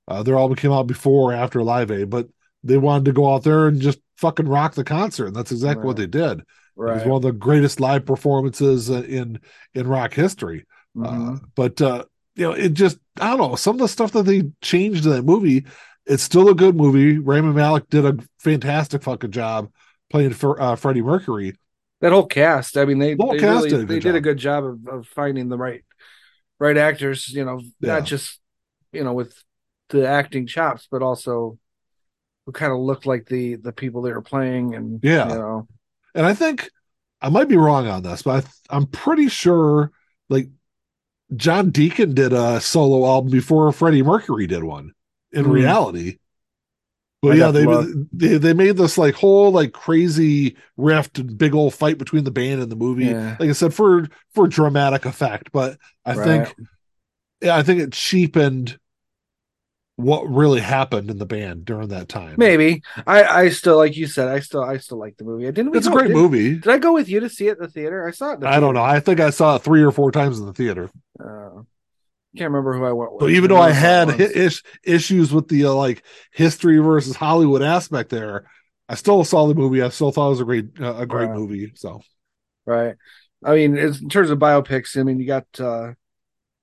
[0.09, 2.29] uh, their album came out before or after Live Aid, but
[2.63, 5.87] they wanted to go out there and just fucking rock the concert, and that's exactly
[5.87, 6.11] what they Right.
[6.11, 6.41] did.
[6.41, 9.41] It was one of the greatest live performances uh, in
[9.75, 10.67] in rock history.
[11.03, 11.41] Uh, Mhm.
[11.55, 12.05] but uh,
[12.37, 15.13] you know, it just I don't know some of the stuff that they changed in
[15.13, 15.67] that movie.
[16.07, 17.19] It's still a good movie.
[17.19, 19.71] Rami Malek did a fantastic fucking job
[20.11, 21.55] playing for uh, Freddie Mercury.
[22.01, 22.77] that whole cast.
[22.79, 24.23] I mean, they The they, cast really, did a good they did a job.
[24.25, 25.85] good job of, of finding the right
[26.59, 27.29] right actors.
[27.29, 27.95] You know, Yeah.
[27.95, 28.41] not just
[28.93, 29.35] you know with
[29.91, 31.59] the acting chops, but also
[32.47, 35.25] who kind of looked like the the people they were playing, and Yeah.
[35.25, 35.69] you know,
[36.15, 36.71] And I think
[37.21, 39.93] I might be wrong on this, but I I'm pretty sure
[40.29, 40.49] like
[41.37, 44.93] John Deacon did a solo album before Freddie Mercury did one.
[45.33, 45.51] In Hmm.
[45.51, 46.19] reality.
[47.23, 47.67] But I'd yeah, they,
[48.13, 52.31] they they made this like whole like crazy rift and big old fight between the
[52.31, 53.19] band and the movie.
[53.19, 53.39] Yeah.
[53.39, 55.53] Like I said, for for dramatic effect.
[55.53, 55.77] But
[56.07, 56.15] I Right.
[56.17, 56.57] think
[57.43, 58.80] yeah, I think it cheapened
[60.03, 62.35] what really happened in the band during that time.
[62.39, 65.47] maybe I I still like you said I still I still like the movie.
[65.47, 65.75] I didn't.
[65.77, 66.29] It's a great did, know.
[66.29, 68.07] Did I go with you to see it in the theater?
[68.07, 68.45] I saw it.
[68.45, 68.83] I don't know.
[68.83, 70.91] I think I saw it three or four times in the theater.
[71.19, 71.63] Uh,
[72.37, 73.23] can't remember who I went with.
[73.23, 76.03] So even though I had remember who it hi- is- issues with the uh, like
[76.33, 78.45] history versus Hollywood aspect there,
[78.89, 79.83] I still saw the movie.
[79.83, 81.37] I still thought it was a great uh, a great Right.
[81.37, 81.73] movie.
[81.75, 82.01] So
[82.67, 82.95] Right.
[83.45, 85.95] I mean, in terms of biopics, I mean, you got uh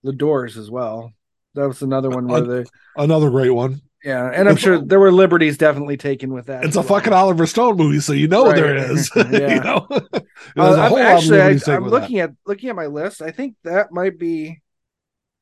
[0.03, 1.11] The Doors as well.
[1.57, 2.67] That was another one where Uh, the
[2.97, 3.81] another great one.
[4.03, 6.63] yeah, and I'm sure there were liberties definitely taken with that.
[6.63, 6.87] It's a well.
[6.89, 8.55] fucking Oliver Stone movie, so you know Right.
[8.55, 9.09] there is.
[9.31, 9.55] Yeah.
[9.55, 11.83] you know, Uh, a I'm, whole lot of actually, I, I'm with that.
[11.89, 13.21] looking at looking at my list.
[13.21, 14.61] I think that might be.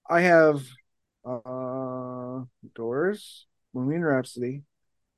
[0.09, 0.63] I have
[1.25, 2.43] uh
[2.75, 4.61] Doors, Bohemian Rhapsody.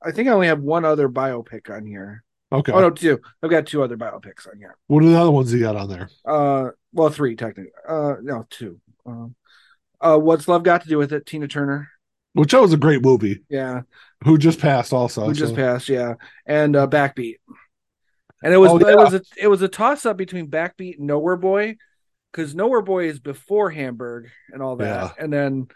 [0.02, 2.22] I think I only have one other biopic on here.
[2.50, 3.20] Okay, Oh no, two.
[3.42, 4.76] I've got two other biopics on here.
[4.86, 6.08] what are the other ones you got on there?
[6.24, 7.72] Uh, well, three technically.
[7.86, 8.80] Uh, no, two.
[9.04, 9.34] Um,
[10.00, 11.26] uh, what's love got to do with it?
[11.26, 11.88] Tina Turner.
[12.34, 13.42] Which that was a great movie.
[13.48, 13.82] Yeah,
[14.24, 15.24] Who just passed also.
[15.26, 15.88] who just passed.
[15.88, 16.14] Yeah,
[16.46, 17.36] and uh, Backbeat.
[18.42, 21.06] And it was Oh, it was a it was a toss up between Backbeat and
[21.08, 21.76] Nowhere Boy,
[22.30, 24.86] because Nowhere Boy is before Hamburg and all that,
[25.18, 25.24] Yeah.
[25.24, 25.66] and then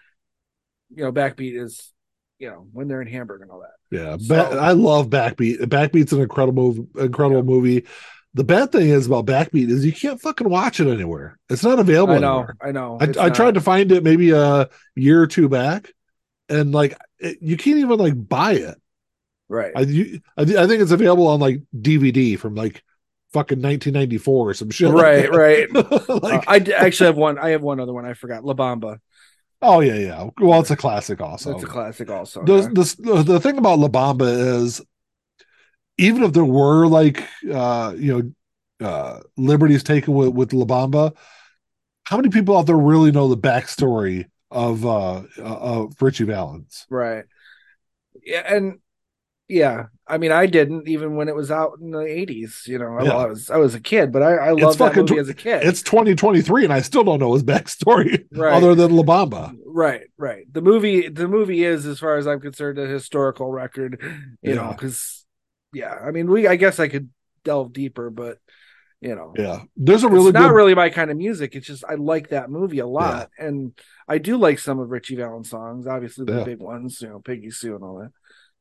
[0.94, 1.90] you know Backbeat is
[2.38, 3.96] you know when they're in Hamburg and all that.
[3.96, 5.58] Yeah, So- I love Backbeat.
[5.62, 7.86] Backbeat's an incredible, incredible movie.
[8.34, 11.38] The bad thing is about Backbeat is you can't fucking watch it anywhere.
[11.50, 12.56] It's not available I know, anywhere.
[12.62, 12.98] I know.
[13.00, 15.92] I, I tried to find it maybe a year or two back,
[16.48, 18.80] and like it, you can't even like buy it.
[19.48, 19.72] right.
[19.76, 22.82] I, you, I I think it's available on like DVD from like
[23.34, 24.90] fucking 1994 or some shit.
[24.90, 25.36] Right, that.
[25.36, 25.70] right.
[26.22, 27.38] like, Uh, I d- actually have one.
[27.38, 28.06] I have one other one.
[28.06, 28.44] I forgot.
[28.44, 28.98] La Bamba.
[29.60, 30.30] oh yeah, yeah.
[30.40, 31.54] Well, it's a classic also.
[31.54, 32.10] It's a classic.
[32.10, 32.68] Also, the, yeah.
[32.68, 34.80] the the thing about La Bamba is
[36.02, 38.32] even if there were like uh you
[38.80, 41.14] know uh liberties taken with with La Bamba,
[42.04, 46.86] how many people out there really know the backstory of uh of Ritchie Valens?
[46.90, 47.24] Right.
[48.24, 48.78] Yeah, and
[49.48, 52.62] yeah, I mean, I didn't even when it was out in the eighties.
[52.66, 53.16] You know, I, Yeah.
[53.16, 55.34] I was I was a kid, but I, I loved that movie tw- as a
[55.34, 55.62] kid.
[55.64, 58.52] It's 2023 and I still don't know his backstory Right.
[58.54, 59.54] other than La Bamba.
[59.66, 60.44] right, right.
[60.52, 64.00] The movie, the movie is, as far as I'm concerned, a historical record.
[64.42, 65.21] You know, because
[65.72, 66.46] yeah, I mean, we.
[66.46, 67.08] I guess I could
[67.44, 68.38] delve deeper, but
[69.00, 69.62] you know, Yeah.
[69.76, 71.56] There's a really it's not really my kind of music.
[71.56, 73.72] It's just I like that movie a lot, and
[74.08, 75.86] I do like some of Ritchie Valens' songs.
[75.86, 76.44] Obviously, the Yeah.
[76.44, 78.12] big ones, you know, Peggy Sue and all that.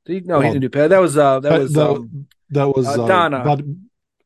[0.06, 0.90] Did he, no, he Well, didn't do Peg.
[0.90, 3.44] That was uh, that was that, um, that was uh, uh, Donna.
[3.44, 3.78] Bud-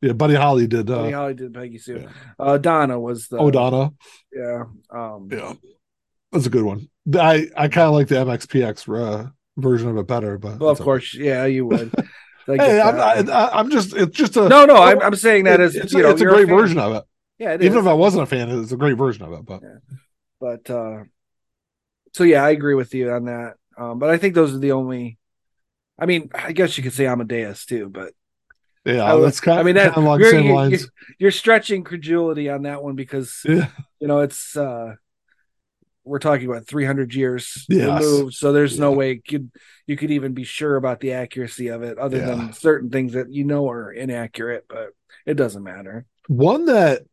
[0.02, 0.90] Yeah, Buddy Holly did.
[0.90, 2.00] Uh, Buddy Holly did Peggy Sue.
[2.04, 2.10] yeah.
[2.40, 3.92] Uh, Donna was the O'Donna.
[4.32, 4.64] Yeah.
[4.90, 5.54] Um, Yeah,
[6.32, 6.88] that's a good one.
[7.14, 10.78] I I kind of like the MXPX uh, version of it better, but Well, of
[10.80, 10.86] okay.
[10.86, 11.92] course, yeah, you would.
[12.48, 13.00] Hey, I'm.
[13.30, 16.04] I, I'm just it's just a no, no, I'm, I'm saying that as it's, you
[16.04, 16.58] know, it's a great fan.
[16.58, 17.04] version of it.
[17.40, 19.46] Yeah, it Even if I wasn't a fan, it's a great version of it.
[19.46, 19.62] But
[20.40, 21.04] but uh
[22.14, 24.72] so yeah i agree with you on that um but i think those are the
[24.74, 25.18] only
[26.00, 28.14] i mean i guess you could say amadeus too but
[28.86, 30.90] yeah, I that's kind, I mean, that- along you're- same you- lines.
[31.18, 33.68] you're stretching credulity on that one because Yeah,
[34.00, 34.96] you know it's uh
[36.06, 38.02] we're talking about 300 years Yes.
[38.02, 39.52] removed so there's no way you could
[39.88, 42.26] you could even be sure about the accuracy of it other Yeah.
[42.28, 44.90] than certain things that you know are inaccurate but
[45.26, 47.04] it doesn't matter one that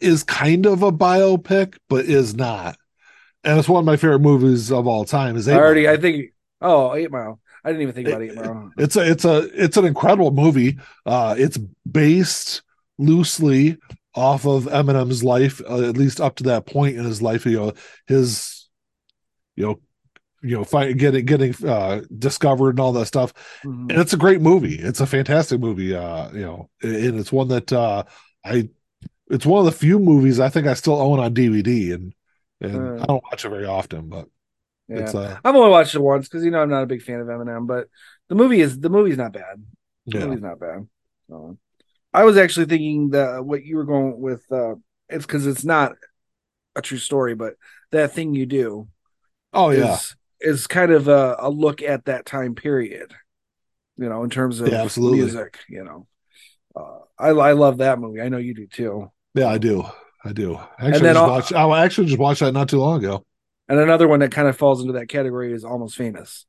[0.00, 2.76] is kind of a biopic, but is not,
[3.44, 5.36] and it's one of my favorite movies of all time.
[5.36, 5.94] Is i already Mile.
[5.94, 9.24] i think oh eight mile i didn't even think about eight mile It's a it's
[9.24, 10.78] a it's an incredible movie.
[11.04, 11.58] Uh, it's
[11.90, 12.62] based
[12.98, 13.78] loosely
[14.16, 17.46] off of Eminem's life, uh, at least up to that point in his life.
[17.46, 17.72] You know,
[18.06, 18.68] his
[19.56, 19.80] you know
[20.42, 23.32] you know fight, getting getting uh, discovered and all that stuff.
[23.64, 23.90] Mhm.
[23.90, 24.76] And it's a great movie.
[24.76, 25.94] It's a fantastic movie.
[25.94, 28.04] Uh, you know, and it's one that uh,
[28.44, 28.70] I
[29.30, 32.14] it's one of the few movies I think I still own on DVD, and
[32.60, 33.02] and Uh.
[33.02, 34.28] I don't watch it very often, but
[34.88, 37.02] yeah it's uh I've only watched it once because you know I'm not a big
[37.02, 37.88] fan of Eminem, but
[38.28, 39.64] the movie is the movie's not bad.
[40.06, 40.86] The yeah movie's not bad.
[41.28, 41.58] So,
[42.16, 44.42] I was actually thinking that what you were going with.
[44.50, 44.76] Uh,
[45.08, 45.92] it's because it's not
[46.74, 47.54] a true story, but
[47.92, 48.88] that thing you do
[49.52, 49.98] oh is yeah
[50.40, 53.14] is kind of a, a look at that time period.
[53.96, 55.18] You know, in terms of Yeah, absolutely.
[55.20, 55.58] music.
[55.68, 56.06] You know,
[56.76, 58.20] uh, I I love that movie.
[58.20, 59.10] I know you do too.
[59.34, 59.84] yeah I do
[60.24, 60.58] I do.
[60.78, 61.52] Actually, I just watched.
[61.52, 63.24] I actually just watched that not too long ago.
[63.68, 66.46] And another one that kind of falls into that category is Almost Famous,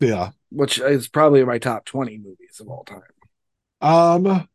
[0.00, 0.30] Yeah.
[0.50, 3.02] which is probably my top twenty movies of all time.
[3.80, 4.48] Um,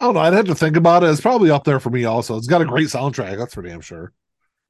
[0.00, 0.20] I don't know.
[0.20, 1.10] I'd have to think about it.
[1.10, 2.04] It's probably up there for me.
[2.04, 3.38] Also, it's got a great soundtrack.
[3.38, 4.12] That's for damn sure.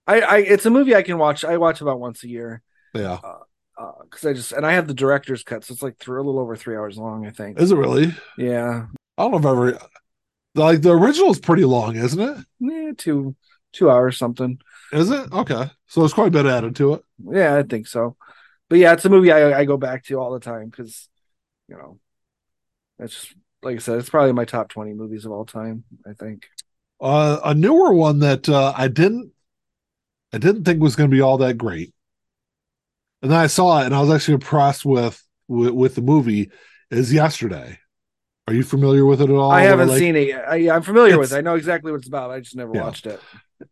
[0.07, 1.45] I, I it's a movie I can watch.
[1.45, 2.63] I watch about once a year.
[2.95, 3.19] Yeah.
[3.23, 3.39] Uh,
[3.79, 6.23] uh, because I just and I have the director's cut, so it's like three, a
[6.23, 7.61] little over three hours long, I think.
[7.61, 8.15] Is it really?
[8.39, 8.87] Yeah,
[9.19, 9.79] I don't know if I've ever.
[10.55, 12.47] Like the original is pretty long, isn't it?
[12.61, 13.37] yeah, two
[13.73, 14.59] two hours something.
[14.93, 15.71] Is it okay?
[15.89, 17.03] So it's quite a bit added to it.
[17.31, 18.17] Yeah, I think so.
[18.71, 21.09] But yeah, it's a movie I I go back to all the time because
[21.69, 21.99] you know,
[22.99, 23.35] it's just
[23.67, 25.85] like I said, it's probably my top twenty movies of all time.
[26.09, 26.47] I think.
[27.01, 29.33] Uh, a newer one that uh, I didn't,
[30.33, 31.93] I didn't think was going to be all that great,
[33.21, 36.51] and then I saw it and I was actually impressed with with, with the movie.
[36.91, 37.79] Is yesterday.
[38.49, 39.51] Are you familiar with it at all?
[39.51, 40.29] I haven't Like, seen it.
[40.29, 40.49] Yet.
[40.49, 41.33] I, I'm familiar with.
[41.33, 41.37] It.
[41.37, 42.31] I know exactly what it's about.
[42.31, 42.85] I just never Yeah.
[42.85, 43.21] watched it.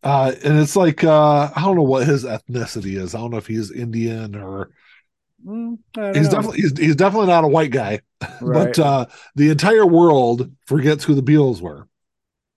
[0.02, 3.14] Uh, and it's like uh, I don't know what his ethnicity is.
[3.14, 4.70] I don't know if he's Indian or
[5.46, 5.78] Mm,
[6.14, 6.30] he's know.
[6.30, 8.00] definitely he's, he's definitely not a white guy.
[8.40, 8.74] right.
[8.74, 11.87] But uh, the entire world forgets who the Beatles were.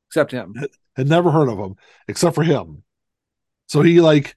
[0.10, 0.56] except him.
[0.96, 1.76] Had never heard of them
[2.08, 2.84] except for him.
[3.68, 4.36] So he like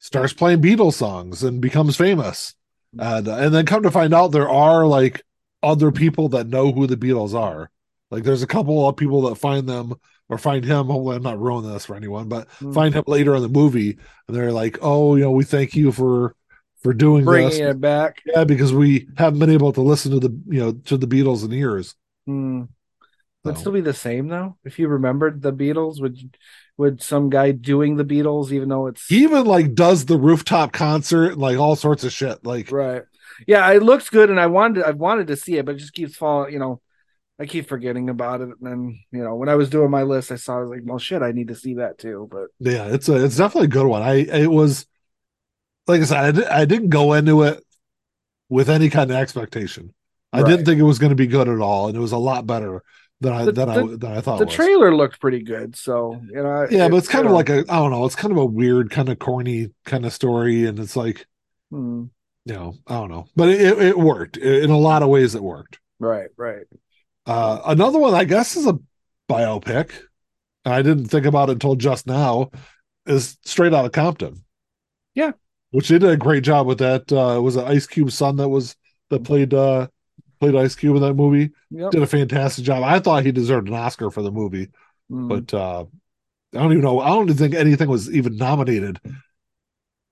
[0.00, 2.54] starts playing Beatles songs and becomes famous.
[2.98, 5.22] And uh, and then come to find out there are like
[5.62, 7.70] other people that know who the Beatles are.
[8.10, 9.94] Like there's a couple of people that find them
[10.28, 10.86] or find him.
[10.86, 12.74] Hopefully I'm not ruining this for anyone, but Mm.
[12.74, 15.90] find him later in the movie and they're like, "Oh, you know, we thank you
[15.92, 16.34] for
[16.84, 18.22] for doing bringing this." it back.
[18.24, 21.44] Yeah, because we haven't been able to listen to the you know to the Beatles
[21.44, 21.96] in years.
[22.26, 22.62] Hmm.
[23.42, 24.56] Would So- still be the same though.
[24.64, 26.16] If you remembered the Beatles, would
[26.78, 30.72] would some guy doing the Beatles, even though it's He even like does the rooftop
[30.72, 32.44] concert like all sorts of shit.
[32.46, 33.02] Like right?
[33.48, 35.92] Yeah, it looks good, and I wanted I wanted to see it, but it just
[35.92, 36.52] keeps falling.
[36.52, 36.80] You know,
[37.38, 40.30] I keep forgetting about it, and then you know when I was doing my list,
[40.32, 42.28] I saw I was like, well, shit, I need to see that too.
[42.30, 44.02] But yeah, it's a it's definitely a good one.
[44.02, 44.86] I it was
[45.86, 47.62] like I said, I, di- I didn't go into it
[48.48, 49.92] with any kind of expectation.
[50.32, 50.50] I Right.
[50.50, 52.46] didn't think it was going to be good at all, and it was a lot
[52.46, 52.82] better
[53.20, 54.38] than I The- than I than I thought.
[54.38, 54.54] the it was.
[54.54, 56.66] trailer looked pretty good, so you know.
[56.70, 58.04] yeah, it- but it's kind of know, like a I don't know.
[58.04, 61.26] It's kind of a weird, kind of corny kind of story, and it's like
[61.70, 62.04] hmm,
[62.44, 65.34] you know I don't know, but it it worked in a lot of ways.
[65.34, 65.78] It worked.
[66.00, 66.64] right, right.
[67.26, 68.78] Uh, another one, I guess, is a
[69.30, 69.92] biopic.
[70.66, 72.50] I didn't think about it until just now.
[73.06, 74.44] Is Straight out of Compton.
[75.14, 75.32] Yeah.
[75.74, 77.10] Which they did a great job with that.
[77.12, 78.76] Uh, it was an Ice Cube son that was
[79.10, 79.88] that played uh
[80.40, 81.50] played Ice Cube in that movie.
[81.70, 81.90] Yep.
[81.90, 82.82] Did a fantastic job.
[82.84, 84.68] I thought he deserved an Oscar for the movie,
[85.10, 85.28] Hmm.
[85.28, 85.84] but uh,
[86.54, 87.00] I don't even know.
[87.00, 89.00] I don't even think anything was even nominated.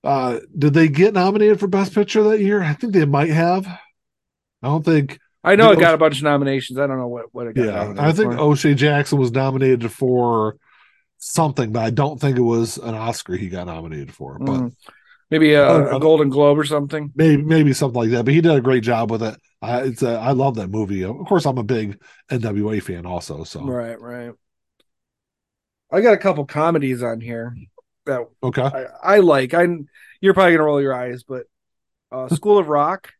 [0.03, 2.61] Uh, did they get nominated for Best Picture that year?
[2.61, 3.65] I think they might have.
[3.65, 6.77] I don't think I know it got a bunch of nominations.
[6.77, 7.65] I don't know what what it got.
[7.65, 8.39] yeah, I think for.
[8.39, 10.57] O'Shea Jackson was nominated for
[11.19, 14.37] something, but I don't think it was an Oscar he got nominated for.
[14.39, 14.75] But Mm.
[15.33, 17.11] Maybe a, Oh, a Golden Globe or something.
[17.15, 18.23] maybe maybe something like that.
[18.23, 19.35] But he did a great job with it.
[19.63, 21.03] I it's a, I love that movie.
[21.03, 23.43] Of course, I'm a big NWA fan also.
[23.43, 24.33] So Right, right.
[25.91, 27.55] I got a couple comedies on here
[28.05, 29.55] that okay, I, I like.
[29.55, 29.65] I
[30.21, 31.47] you're probably gonna roll your eyes, but
[32.11, 33.11] uh, School of Rock.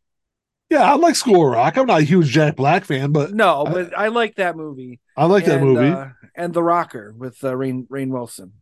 [0.69, 1.77] yeah, I like School of Rock.
[1.77, 4.99] I'm not a huge Jack Black fan, but No, but I, like that movie.
[5.17, 5.89] I like that movie.
[5.89, 8.53] uh, and The Rocker with uh, Rainn Rainn Wilson.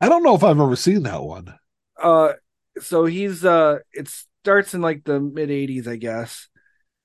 [0.00, 1.54] I don't know if I've ever seen that one.
[2.00, 2.32] Uh,
[2.80, 4.08] so he's uh, it
[4.42, 6.48] starts in like the mid '80s, I guess,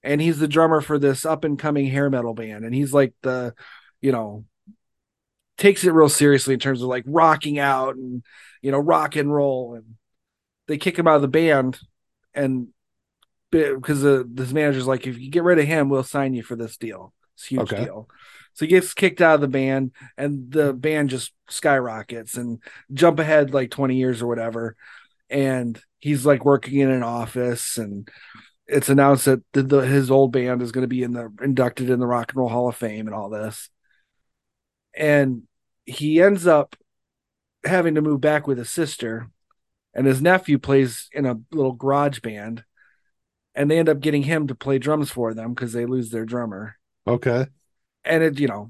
[0.03, 3.13] and he's the drummer for this up and coming hair metal band, and he's like
[3.23, 3.55] the,
[4.01, 4.45] you know,
[5.57, 8.23] takes it real seriously in terms of like rocking out and
[8.61, 9.95] you know rock and roll, and
[10.67, 11.79] they kick him out of the band,
[12.33, 12.69] and
[13.51, 16.55] because uh, this manager's like, if you get rid of him, we'll sign you for
[16.55, 17.13] this deal.
[17.35, 17.75] It's a huge Okay.
[17.75, 18.09] deal.
[18.53, 22.61] So he gets kicked out of the band, and the band just skyrockets and
[22.93, 24.75] jump ahead like 20 years or whatever.
[25.29, 28.07] And he's like working in an office, and
[28.67, 31.89] it's announced that the, the, his old band is going to be in the inducted
[31.89, 33.69] in the Rock and Roll Hall of Fame and all this.
[34.95, 35.43] And
[35.85, 36.75] he ends up
[37.65, 39.29] having to move back with his sister,
[39.93, 42.63] and his nephew plays in a little garage band,
[43.55, 46.25] and they end up getting him to play drums for them because they lose their
[46.25, 47.47] drummer Okay,
[48.05, 48.69] and it you know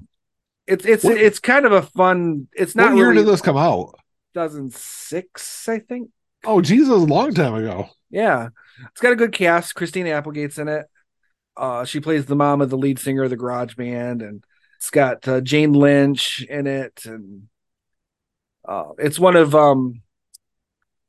[0.66, 3.42] it's it's What- it's kind of a fun it's not what year really did this
[3.42, 3.96] come out?
[4.34, 6.10] 2006 i think
[6.46, 7.90] Oh, Jesus, a long time ago.
[8.10, 8.50] yeah.
[8.92, 9.76] It's got a good cast.
[9.76, 10.86] Christina applegate's in it.
[11.56, 14.44] Uh she plays the mom of the lead singer of the garage band and
[14.78, 17.44] it's got uh, jane lynch in it and
[18.68, 20.02] uh it's one of um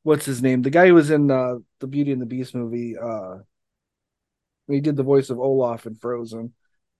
[0.02, 0.62] what's his name?
[0.62, 3.38] The guy who was in uh the beauty and the beast movie uh
[4.68, 6.52] he did the voice of olaf in frozen.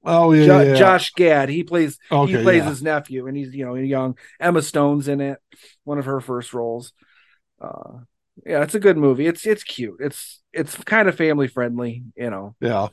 [0.04, 2.68] Oh yeah, Jo- yeah, josh gad he plays Okay, he plays yeah.
[2.70, 4.16] his nephew and he's you know young.
[4.40, 5.38] Emma stone's in it
[5.84, 6.92] one of her first roles.
[7.60, 8.00] Uh
[8.44, 12.30] yeah it's a good movie it's it's cute it's it's kind of family friendly you
[12.30, 12.88] know yeah.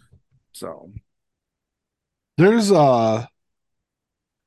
[0.51, 0.91] so
[2.37, 3.25] There's uh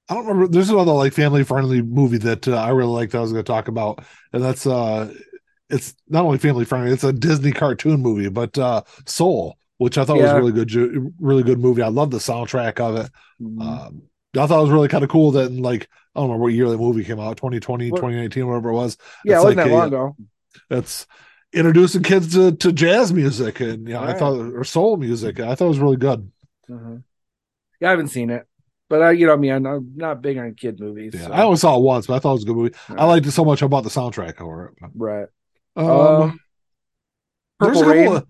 [0.09, 3.19] I don't remember there's another like family friendly movie that uh, I really like that
[3.19, 5.13] I was going to talk about and that's uh
[5.71, 10.05] it's not only family friendly it's a Disney cartoon movie but uh Soul which I
[10.05, 10.37] thought was Yeah.
[10.37, 11.83] a really good really good movie.
[11.83, 13.11] I love the soundtrack of it.
[13.41, 14.03] mm, Um
[14.37, 16.53] I thought it was really kind of cool that in like I don't remember what
[16.53, 18.99] year the movie came out 2020 What- 2019 whatever it was.
[19.25, 20.17] yeah it wasn't like that a- long ago
[20.71, 21.07] That's
[21.53, 24.19] introducing kids to, to jazz music and you know, I Right.
[24.19, 25.39] thought or soul music.
[25.41, 26.31] I thought it was really good.
[26.71, 27.03] Mhm.
[27.81, 28.47] yeah i haven't seen it
[28.89, 31.43] but i you know me i'm, I'm not big on kid movies Yeah, so- I
[31.43, 32.75] only saw it once, but I thought it was a good movie.
[32.89, 33.05] I Right.
[33.05, 34.89] liked it so much I bought the soundtrack for it.
[34.95, 35.29] right
[35.77, 36.41] Um, um
[37.61, 38.27] purple rain of-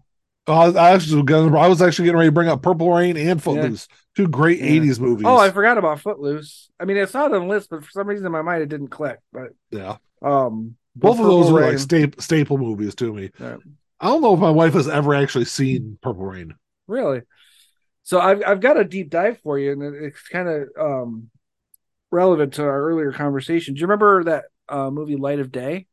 [0.46, 3.88] uh, I actually I was actually getting ready to bring up Purple Rain and Footloose,
[4.14, 4.66] two great Yeah.
[4.82, 5.24] '80s movies.
[5.26, 8.06] oh i forgot about footloose i mean it's not on the list but for some
[8.06, 11.78] reason in my mind it didn't click but yeah, um both of those Rain- like
[11.78, 13.30] staple staple movies to me.
[13.38, 13.58] Right.
[14.00, 16.54] I don't know if my wife has ever actually seen Purple Rain.
[16.86, 17.22] Really?
[18.02, 21.30] So I've I've got a deep dive for you, and it's kind of um
[22.10, 23.74] relevant to our earlier conversation.
[23.74, 25.86] Do you remember that uh, movie Light of Day?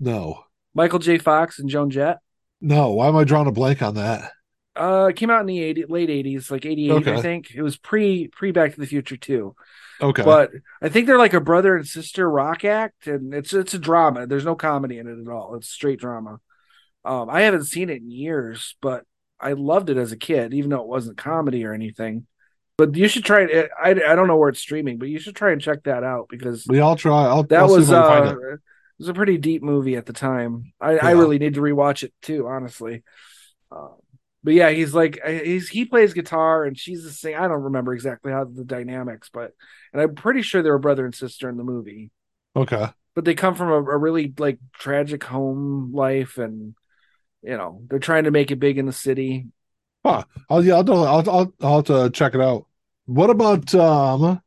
[0.00, 0.44] No,
[0.74, 1.18] Michael J.
[1.18, 2.18] Fox and Joan Jett.
[2.60, 2.92] no.
[2.92, 4.32] Why am I drawing a blank on that?
[4.76, 7.52] Uh, it came out in the 80, late eighties, like eighty eight, I think.
[7.54, 9.54] It was pre pre Back to the Future too.
[10.00, 10.50] Okay, But
[10.82, 14.26] I think they're like a brother and sister rock act, and it's it's a drama.
[14.26, 15.54] There's no comedy in it at all.
[15.54, 16.40] It's straight drama.
[17.04, 19.04] Um, I haven't seen it in years, but
[19.40, 22.26] I loved it as a kid, even though it wasn't comedy or anything.
[22.76, 23.70] But you should try it.
[23.82, 26.26] I, I don't know where it's streaming, but you should try and check that out
[26.28, 27.24] because we all try.
[27.24, 28.54] I'll, that I'll was if I can find uh, it.
[28.54, 28.60] it
[28.98, 30.72] was a pretty deep movie at the time.
[30.78, 33.02] I, I really need to rewatch it too, honestly.
[33.72, 33.94] Um,
[34.46, 37.34] but yeah, he's like he's he plays guitar and she's the sing.
[37.34, 39.50] I don't remember exactly how the dynamics, but
[39.92, 42.12] and I'm pretty sure they were a brother and sister in the movie.
[42.54, 46.76] Okay, But they come from a, a really like tragic home life, and
[47.42, 49.46] you know they're trying to make it big in the city.
[50.04, 50.22] Huh.
[50.48, 52.66] I'll yeah, I'll, I'll I'll I'll have to check it out.
[53.06, 54.40] What about um?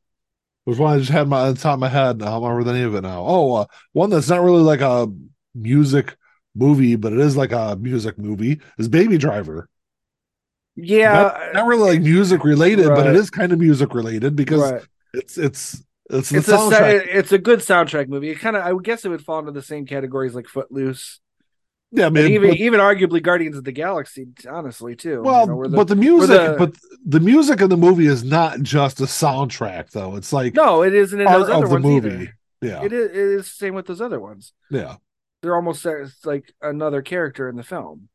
[0.63, 2.21] Which one I just had my on the top of my head.
[2.21, 3.25] I don't remember the name of it now.
[3.27, 5.11] Oh, uh, one that's not really like a
[5.53, 6.15] music
[6.55, 8.61] movie, but it is like a music movie.
[8.77, 9.67] Is Baby Driver.
[10.83, 14.81] Yeah, Not really like music related, but it is kind of music related because right.
[15.13, 17.07] it's it's it's It's a soundtrack.
[17.09, 18.29] it's a good soundtrack movie.
[18.31, 21.19] It kind of I would guess it would fall into the same categories like Footloose.
[21.91, 22.31] yeah, And man.
[22.31, 25.21] even but- even arguably Guardians of the Galaxy, honestly, too.
[25.21, 26.75] well, you know, the- but the music, the- but
[27.05, 30.15] the music in the movie is not just a soundtrack, though.
[30.15, 32.09] It's like no, it isn't in those other of the ones movie.
[32.09, 32.33] either.
[32.61, 34.53] Yeah, It is, it is the same with those other ones.
[34.69, 34.95] yeah.
[35.41, 35.85] They're almost
[36.25, 38.09] like another character in the film.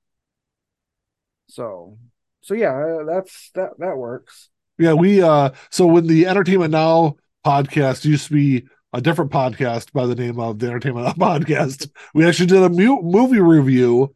[1.49, 1.97] So,
[2.45, 4.51] so yeah, uh, that's that that works.
[4.78, 9.92] Yeah, we uh so when the Entertainment Now podcast used to be a different podcast
[9.92, 14.14] by the name of the Entertainment Now podcast, we actually did a mu- movie review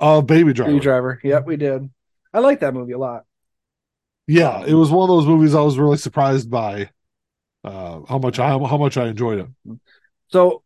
[0.00, 0.72] of Baby Driver.
[0.72, 1.20] Baby Driver.
[1.22, 1.90] Yep, we did.
[2.32, 3.24] I like that movie a lot.
[4.26, 6.88] Yeah, it was one of those movies I was really surprised by
[7.62, 9.78] uh, how much I how much I enjoyed it.
[10.28, 10.62] So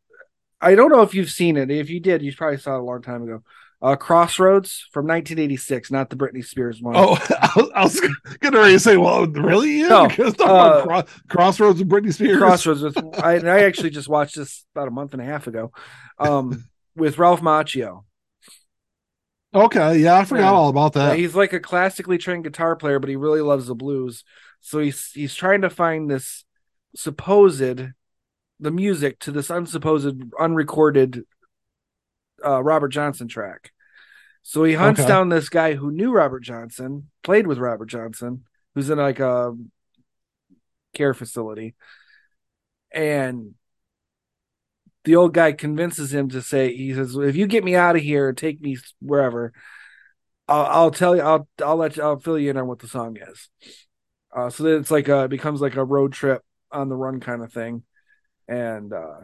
[0.61, 1.73] I don't know if you've seen it.
[1.73, 3.43] If you did, you probably saw it a long time ago.
[3.85, 6.95] Uh, Crossroads from 1986, not the Britney Spears one.
[6.97, 7.19] Oh,
[7.75, 8.01] I was
[8.41, 9.81] gonna say, well, really?
[9.81, 12.39] Yeah, No, because uh, Cro- Crossroads with Britney Spears.
[12.39, 15.71] Crossroads with I, I actually just watched this about a month and a half ago,
[16.19, 16.65] um,
[16.97, 18.05] with Ralph Macchio.
[19.55, 20.53] Okay, yeah, I forgot Yeah.
[20.53, 21.19] all about Yeah, that.
[21.19, 24.25] he's like a classically trained guitar player, but he really loves the blues.
[24.63, 26.47] So he's he's trying to find this
[26.97, 31.25] supposed the music to this unsupposed unrecorded
[32.43, 33.73] uh, Robert Johnson track.
[34.45, 35.09] So he hunts Okay.
[35.09, 39.57] down this guy who knew Robert Johnson, played with Robert Johnson, who's in like a
[40.95, 41.75] care facility,
[42.93, 43.55] and
[45.05, 48.03] the old guy convinces him to say, he says, "If you get me out of
[48.03, 49.53] here, take me wherever."
[50.49, 51.23] I'll, I'll tell you.
[51.23, 52.03] I'll I'll let you.
[52.03, 53.51] I'll fill you in on what the song is.
[54.35, 56.43] Uh, so then it's like a, it becomes like a road trip
[56.73, 57.85] on the run kind of thing,
[58.49, 59.21] and uh,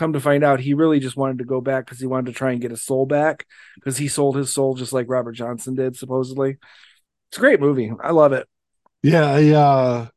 [0.00, 2.38] come to find out, he really just wanted to go back because he wanted to
[2.38, 3.46] try and get his soul back
[3.76, 6.56] because he sold his soul just like Robert Johnson did supposedly.
[7.30, 7.92] It's a great movie.
[8.02, 8.48] I love it.
[9.02, 10.08] Yeah, I, uh,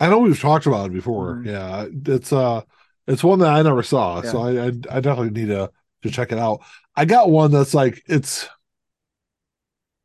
[0.00, 1.36] I know we've talked about it before.
[1.36, 1.46] Mhm.
[1.46, 2.62] Yeah, it's uh,
[3.06, 4.32] it's one that I never saw, Yeah.
[4.32, 5.70] so I, I I definitely need to
[6.04, 6.62] to check it out.
[6.96, 8.48] I got one that's like it's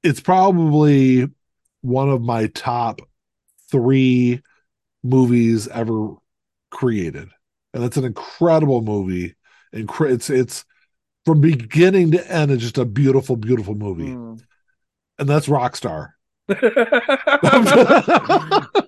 [0.04, 1.28] it's probably
[1.82, 3.02] one of my top
[3.72, 4.42] three
[5.04, 6.16] movies ever
[6.72, 7.30] created,
[7.74, 9.36] and it's an incredible movie.
[9.74, 10.66] Incre- it's it's
[11.26, 14.42] from beginning to end, it's just a beautiful, beautiful movie, Mm.
[15.20, 16.12] and that's Rockstar.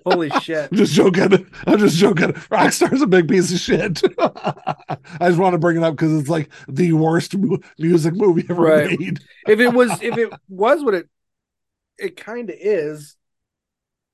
[0.04, 0.68] Holy shit.
[0.72, 1.46] I'm just joking.
[1.66, 2.32] I'm just joking.
[2.32, 4.02] Rockstar's a big piece of shit.
[4.18, 8.44] I just want to bring it up because it's like the worst mu- music movie
[8.50, 8.98] ever Right.
[8.98, 9.20] made.
[9.46, 11.08] If it was if it was what it
[11.98, 13.16] it kind of is.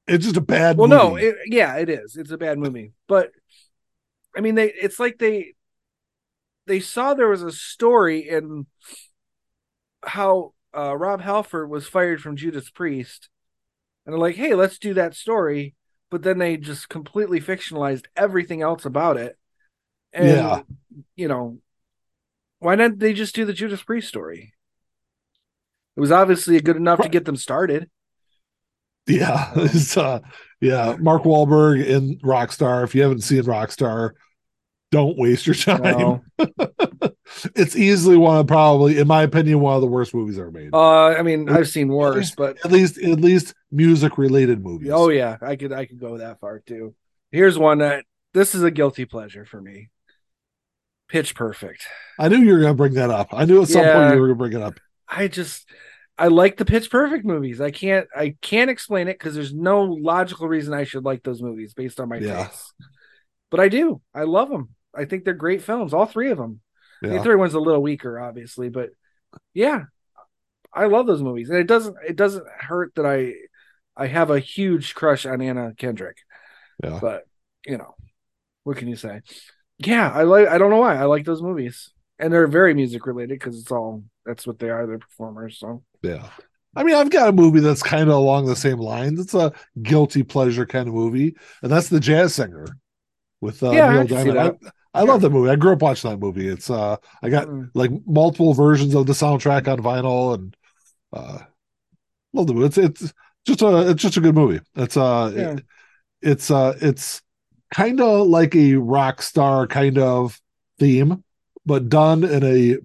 [0.07, 2.16] It's just a bad Well, no, it, yeah, it is.
[2.16, 2.93] It's a bad movie.
[3.09, 3.31] But
[4.39, 5.55] I mean they it's like they
[6.66, 8.66] they saw there was a story in
[10.05, 13.28] how uh, Rob Halford was fired from Judas Priest,
[14.07, 15.74] and they're like, "Hey, let's do that story."
[16.11, 19.36] But then they just completely fictionalized everything else about it.
[20.12, 20.62] And, Yeah.
[21.16, 21.59] you know,
[22.61, 24.55] why didn't they just do the Judas Priest story?
[25.97, 27.91] It was obviously good enough to get them started.
[29.07, 30.20] yeah, it's uh,
[30.61, 30.97] yeah.
[31.01, 32.84] Mark Wahlberg in Rockstar.
[32.84, 34.12] If you haven't seen Rockstar,
[34.91, 35.82] don't waste your time.
[35.82, 36.24] No.
[37.55, 40.70] it's easily one of probably, in my opinion, one of the worst movies ever made.
[40.72, 44.91] Uh, I mean, I've seen worse, but at least, at least music related movies.
[44.93, 46.95] oh yeah, I could I could go that far too.
[47.30, 49.91] Here's one that this is a guilty pleasure for me.
[51.09, 51.86] Pitch Perfect.
[52.18, 53.28] I knew you were going to bring that up.
[53.32, 53.95] I knew at some Yeah.
[53.95, 54.78] point you were going to bring it up.
[55.09, 55.66] I just
[56.18, 57.61] I like the Pitch Perfect movies.
[57.61, 61.41] I can't I can't explain it because there's no logical reason I should like those
[61.43, 62.47] movies based on my Yeah.
[62.49, 62.74] taste.
[63.51, 64.03] But I do.
[64.14, 64.74] I love them.
[64.95, 65.95] I think they're great films.
[65.95, 66.61] All three of them.
[67.03, 67.22] The Yeah.
[67.22, 68.91] third one's a little weaker, obviously, but
[69.55, 69.84] yeah,
[70.72, 73.34] I love those movies, and it doesn't it doesn't hurt that I
[73.97, 76.18] I have a huge crush on Anna Kendrick.
[76.82, 76.99] Yeah.
[77.01, 77.24] But
[77.66, 77.95] you know,
[78.64, 79.20] what can you say?
[79.78, 80.49] Yeah, I like.
[80.49, 83.70] I don't know why I like those movies, and they're very music related because it's
[83.70, 84.86] all that's what they are.
[84.86, 85.59] They're performers.
[85.59, 86.28] So Yeah.
[86.76, 89.18] I mean, I've got a movie that's kind of along the same lines.
[89.18, 92.66] It's a guilty pleasure kind of movie, and that's The Jazz Singer
[93.41, 94.39] with uh, Yeah, Neil Diamond.
[94.39, 95.51] I, I love that movie.
[95.51, 96.49] I grew up watching that movie.
[96.49, 97.70] It's uh, I got Mm.
[97.74, 100.57] like multiple versions of the soundtrack on vinyl, and
[101.12, 101.38] uh,
[102.32, 102.66] love the movie.
[102.66, 103.12] It's it's
[103.46, 104.61] just a it's just a good movie.
[104.76, 105.53] It's uh, Yeah.
[105.55, 105.64] it-
[106.20, 107.22] it's uh, it's
[107.72, 110.40] kind of like a rock star kind of
[110.80, 111.22] theme,
[111.64, 112.76] but done in a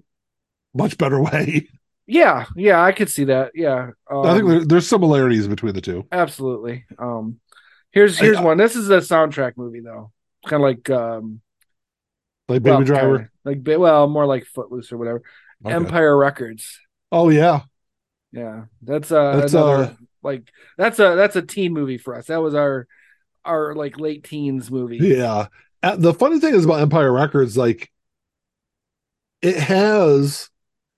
[0.72, 1.68] much better way.
[2.06, 3.52] yeah, yeah, I could see that.
[3.56, 6.06] Yeah, um, I think there, there's similarities between the two.
[6.12, 6.84] absolutely.
[6.98, 7.40] Um,
[7.90, 8.56] here's I- here's one.
[8.56, 10.12] This is a soundtrack movie though,
[10.46, 11.40] kind of like um,
[12.48, 13.30] Like Baby well, Driver.
[13.44, 15.22] like well, more like Footloose or whatever.
[15.64, 15.74] Okay.
[15.74, 16.78] Empire Records.
[17.10, 17.62] Oh yeah,
[18.32, 22.26] Yeah, that's uh That's, another uh, like that's a that's a teen movie for us.
[22.26, 22.86] That was our
[23.44, 25.04] our like late teens movie.
[25.04, 25.46] yeah.
[25.82, 27.90] Uh, the funny thing is about Empire Records, like
[29.42, 30.50] it has,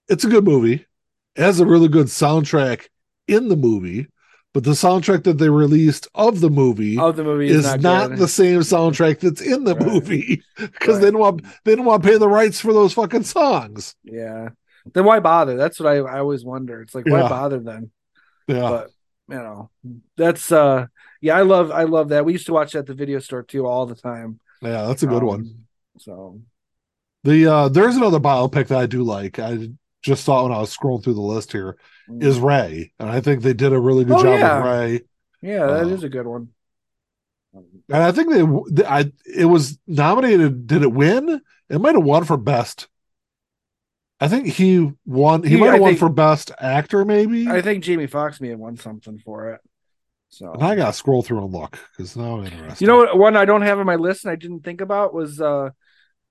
[0.09, 0.87] it's a good movie.
[1.35, 2.87] It has a really good soundtrack
[3.27, 4.09] in the movie,
[4.57, 8.19] but the soundtrack that they released of the movie Of the movie is not, good.
[8.21, 9.87] the same soundtrack that's in the Right.
[9.87, 11.01] movie because Right.
[11.03, 13.95] they didn't want they didn't want to pay the rights for those fucking songs.
[14.03, 14.49] yeah.
[14.95, 15.57] Then why bother?
[15.59, 16.81] That's what I, I always wonder.
[16.81, 17.29] It's like why Yeah.
[17.29, 17.91] bother then?
[18.49, 18.91] Yeah, But
[19.29, 19.71] you know,
[20.17, 20.87] that's uh
[21.21, 22.25] yeah, I love I love that.
[22.25, 24.41] We used to watch that at the video store too all the time.
[24.63, 25.67] yeah, that's a good Um, one.
[25.99, 26.41] So
[27.25, 29.39] The uh there's another biopic that I do like.
[29.39, 29.69] I
[30.07, 31.77] just saw when I was scrolling through the list here
[32.09, 32.43] Mm.
[32.43, 34.57] Ray, and I think they did a really good Oh, job yeah.
[34.59, 35.01] with Ray.
[35.43, 36.49] yeah, that uh, is a good one.
[37.53, 40.67] And I think they, I it was nominated.
[40.69, 41.41] Did it win?
[41.69, 42.87] It might have won for best.
[44.21, 45.43] I think he won.
[45.43, 47.49] He He- might have won think- for best actor, maybe.
[47.49, 49.61] I think Jamie Foxx may have won something for it.
[50.29, 52.81] So and I got to scroll through and look because now I'm interested.
[52.83, 53.19] You know what?
[53.19, 55.71] One I don't have on my list and I didn't think about was uh,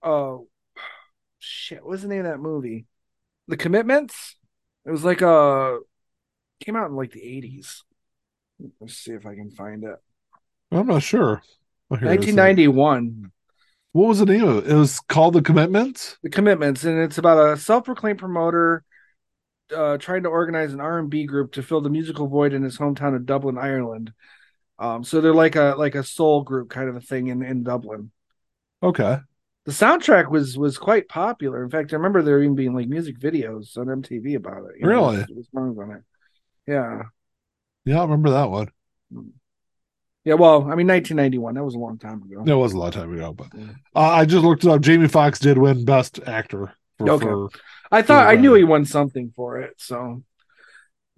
[0.04, 0.38] uh,
[1.40, 1.82] shit.
[1.82, 2.86] What was the name of that movie?
[3.48, 4.36] The Commitments.
[4.86, 5.80] It was like a
[6.64, 7.84] came out in like the eighties.
[8.80, 9.96] Let's see if I can find it.
[10.72, 11.42] I'm not sure.
[11.92, 12.18] Oh, here it is.
[12.18, 13.32] Nineteen ninety one.
[13.92, 14.72] What was the name of it?
[14.72, 16.18] It was called The Commitments.
[16.22, 18.84] The Commitments, and it's about a self-proclaimed promoter
[19.74, 22.62] uh, trying to organize an R and B group to fill the musical void in
[22.62, 24.12] his hometown of Dublin, Ireland.
[24.78, 27.64] Um, so they're like a like a soul group kind of a thing in in
[27.64, 28.12] Dublin.
[28.84, 29.20] Okay.
[29.66, 31.64] The soundtrack was was quite popular.
[31.64, 34.76] In fact, I remember there even being like music videos on MTV about it.
[34.80, 35.26] you know, Really?
[35.30, 36.02] with songs on it.
[36.68, 37.04] Yeah,
[37.86, 38.70] Yeah, I remember that one.
[40.24, 40.34] yeah.
[40.36, 41.54] Well, I mean, 1991.
[41.56, 42.44] That was a long time ago.
[42.46, 43.66] That was a long time ago, but Yeah.
[43.96, 44.82] uh, I just looked it up.
[44.82, 46.74] Jamie Foxx did win Best Actor.
[46.98, 47.26] For, Okay.
[47.26, 47.50] for
[47.92, 49.74] I thought I knew he won something for it.
[49.78, 50.24] So,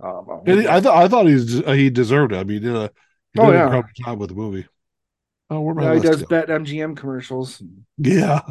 [0.04, 2.38] uh, well, he- I thought I thought he's he deserved it.
[2.38, 2.92] I mean, he did a
[3.34, 3.82] he did Oh, yeah.
[3.96, 4.68] job with the movie.
[5.50, 6.28] Oh, where now he does go?
[6.28, 7.62] bet MGM commercials.
[7.98, 8.42] Yeah.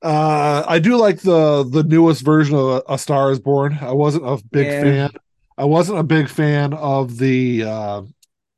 [0.00, 3.76] Uh, I do like the the newest version of A Star Is Born.
[3.80, 4.82] I wasn't a big Yeah.
[4.82, 5.10] fan.
[5.56, 8.02] I wasn't a big fan of the uh,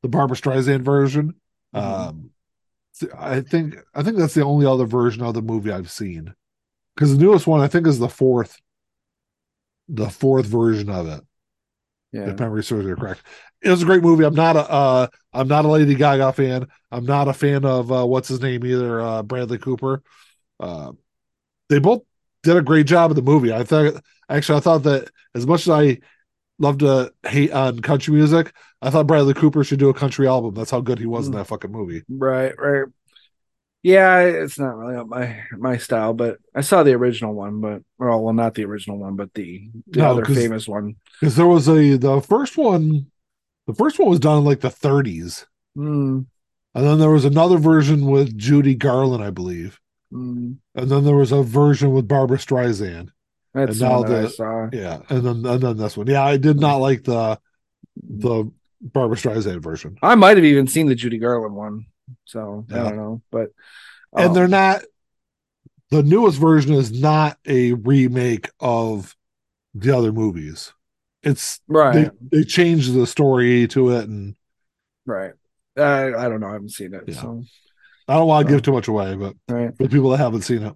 [0.02, 1.34] the Barbra Streisand version.
[1.74, 1.80] Mhm.
[1.82, 2.30] Um,
[3.18, 6.34] I think I think that's the only other version of the movie I've seen.
[6.94, 8.58] Because the newest one I think is the fourth,
[9.88, 11.24] the fourth version of it.
[12.12, 13.22] Yeah, If memory serves me correct,
[13.62, 14.24] it was a great movie.
[14.24, 16.66] I'm not a uh, I'm not a Lady Gaga fan.
[16.90, 19.00] I'm not a fan of uh, what's his name either.
[19.00, 20.02] Uh, Bradley Cooper.
[20.58, 20.92] Uh,
[21.68, 22.02] they both
[22.42, 23.52] did a great job of the movie.
[23.52, 25.98] I thought actually I thought that as much as I
[26.58, 28.52] love to hate on country music,
[28.82, 30.54] I thought Bradley Cooper should do a country album.
[30.54, 31.36] That's how good he was in Mm.
[31.36, 32.02] that fucking movie.
[32.08, 32.86] right, right.
[33.82, 37.82] Yeah, it's not really up my my style, but I saw the original one, but
[37.98, 40.96] well, well, not the original one, but the the No, other famous one.
[41.20, 43.10] Because there was a the first one,
[43.66, 46.26] the first one was done in like the 30s, Mm,
[46.74, 49.80] and then there was another version with Judy Garland, I believe,
[50.12, 50.58] mm.
[50.74, 53.10] and then there was a version with Barbra Streisand.
[53.54, 54.70] That's And now that I saw.
[54.72, 56.06] Yeah, and then and then this one.
[56.06, 57.40] Yeah, I did not like the
[57.96, 58.52] the
[58.82, 61.86] Barbra Streisand version, I might have even seen the Judy Garland one,
[62.30, 63.22] so I don't know.
[63.30, 63.50] But
[64.16, 64.82] and um, they're not.
[65.90, 69.16] The newest version is not a remake of
[69.74, 70.72] the other movies.
[71.22, 74.36] It's right, they they changed the story to it, and
[75.04, 75.32] right.
[75.76, 76.48] I I don't know.
[76.48, 77.04] I haven't seen it.
[77.06, 77.20] Yeah.
[77.20, 77.44] So
[78.08, 78.56] I don't want to Oh.
[78.56, 79.76] give too much away, but right.
[79.76, 80.74] for people that haven't seen it,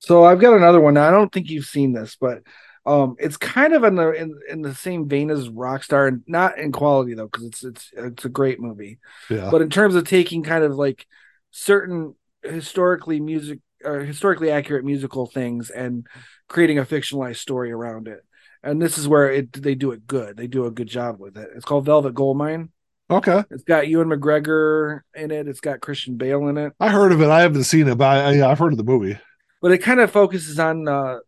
[0.00, 0.94] So I've got another one.
[0.94, 2.42] Now, I don't think you've seen this, but
[2.86, 6.58] um, it's kind of in the in, in the same vein as Rockstar, and not
[6.58, 8.98] in quality though, because it's it's it's a great movie.
[9.30, 11.06] yeah, But in terms of taking kind of like
[11.50, 16.06] certain historically music or historically accurate musical things and
[16.48, 18.20] creating a fictionalized story around it.
[18.62, 20.36] And this is where it they do it good.
[20.36, 21.48] They do a good job with it.
[21.54, 22.70] It's called Velvet Goldmine.
[23.10, 23.44] okay.
[23.50, 25.48] It's got Ewan McGregor in it.
[25.48, 26.72] It's got Christian Bale in it.
[26.80, 27.28] I heard of it.
[27.28, 29.18] I haven't seen it, but I, I, I've heard of the movie.
[29.60, 31.18] But it kind of focuses on uh,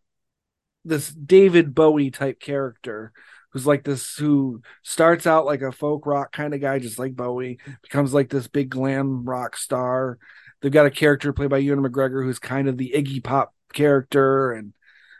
[0.85, 3.11] this David Bowie type character
[3.51, 7.15] who's like this who starts out like a folk rock kind of guy, just like
[7.15, 10.17] Bowie, becomes like this big glam rock star.
[10.61, 14.51] They've got a character played by Ewan McGregor who's kind of the Iggy Pop character,
[14.51, 14.73] and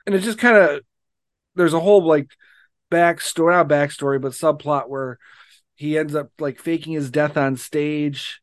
[0.06, 0.82] and it just kind of
[1.56, 2.30] there's a whole like
[2.92, 5.20] backstory, not backstory, but subplot where
[5.76, 8.42] he ends up like faking his death on stage,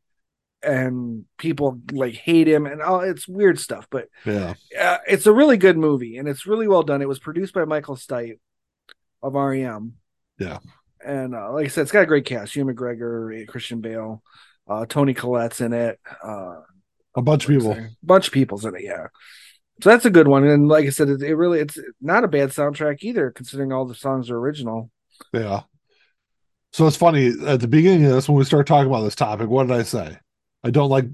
[0.65, 3.87] and people like hate him, and all it's weird stuff.
[3.91, 7.03] But Yeah, uh, it's a really good movie, and it's really well done.
[7.03, 8.39] It was produced by Michael Stipe
[9.23, 9.95] of REM.
[10.39, 10.59] Yeah.
[11.05, 14.23] and uh, like I said, it's got a great cast: Ewan McGregor, Christian Bale,
[14.69, 16.01] uh, Toni Collette's in it.
[16.23, 16.61] Uh,
[17.17, 17.73] a bunch of people.
[17.73, 18.83] a bunch of people's in it.
[18.85, 19.07] Yeah.
[19.83, 22.29] So that's a good one, and like I said, it, it really it's not a
[22.29, 24.91] bad soundtrack either, considering all the songs are original.
[25.33, 25.63] Yeah.
[26.73, 29.49] So it's funny at the beginning of this when we start talking about this topic.
[29.49, 30.19] What did I say?
[30.65, 31.07] I don't like.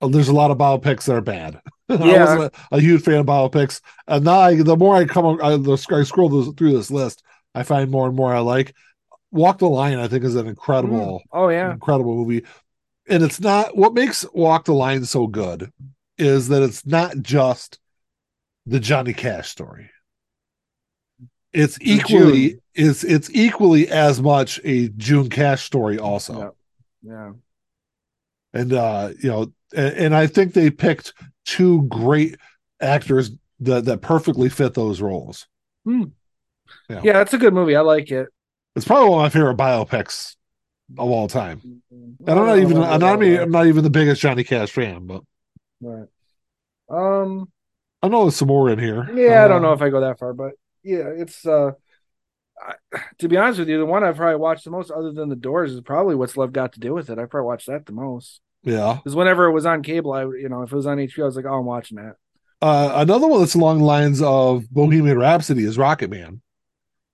[0.00, 1.60] there's a lot of biopics that are bad.
[1.88, 2.20] I Yeah.
[2.24, 5.42] wasn't a, a huge fan of biopics, and now I, the more I come, on-
[5.42, 7.22] I, the, I scroll through this list,
[7.54, 8.74] I find more and more I like.
[9.30, 12.46] Walk the Line, I think, is an incredible, mm, Oh yeah, incredible movie,
[13.08, 15.72] and it's not what makes Walk the Line so good
[16.18, 17.78] is that it's not just
[18.66, 19.90] the Johnny Cash story.
[21.52, 26.54] It's equally it's it's equally as much a June Cash story also.
[27.02, 27.12] Yeah.
[27.12, 27.32] yeah.
[28.52, 31.12] And uh you know and, and I think they picked
[31.44, 32.36] two great
[32.80, 33.30] actors
[33.60, 35.46] that that perfectly fit those roles.
[35.84, 36.04] Hmm.
[36.88, 37.00] Yeah.
[37.02, 37.12] Yeah.
[37.14, 37.76] that's a good movie.
[37.76, 38.28] I like it.
[38.76, 40.36] It's probably one of my favorite biopics
[40.96, 41.82] of all time.
[41.90, 43.40] And I'm not even I'm not, even.
[43.42, 45.22] I'm not even the biggest Johnny Cash fan, but
[45.80, 46.08] Right.
[46.88, 47.50] Um.
[48.02, 49.10] I know there's some more in here.
[49.12, 51.72] Yeah, I don't know Uh, if I go that far, but yeah, it's uh.
[52.60, 55.28] I, to be honest with you, the one I've probably watched the most, other than
[55.28, 57.18] The Doors, is probably What's Love Got to Do with It.
[57.18, 58.94] I probably watched that the most Yeah.
[58.96, 61.26] because whenever it was on cable, I you know if it was on HBO, I
[61.26, 62.16] was like, oh, I'm watching that.
[62.60, 66.40] Uh, another one that's along the lines of Bohemian Rhapsody is Rocket Man.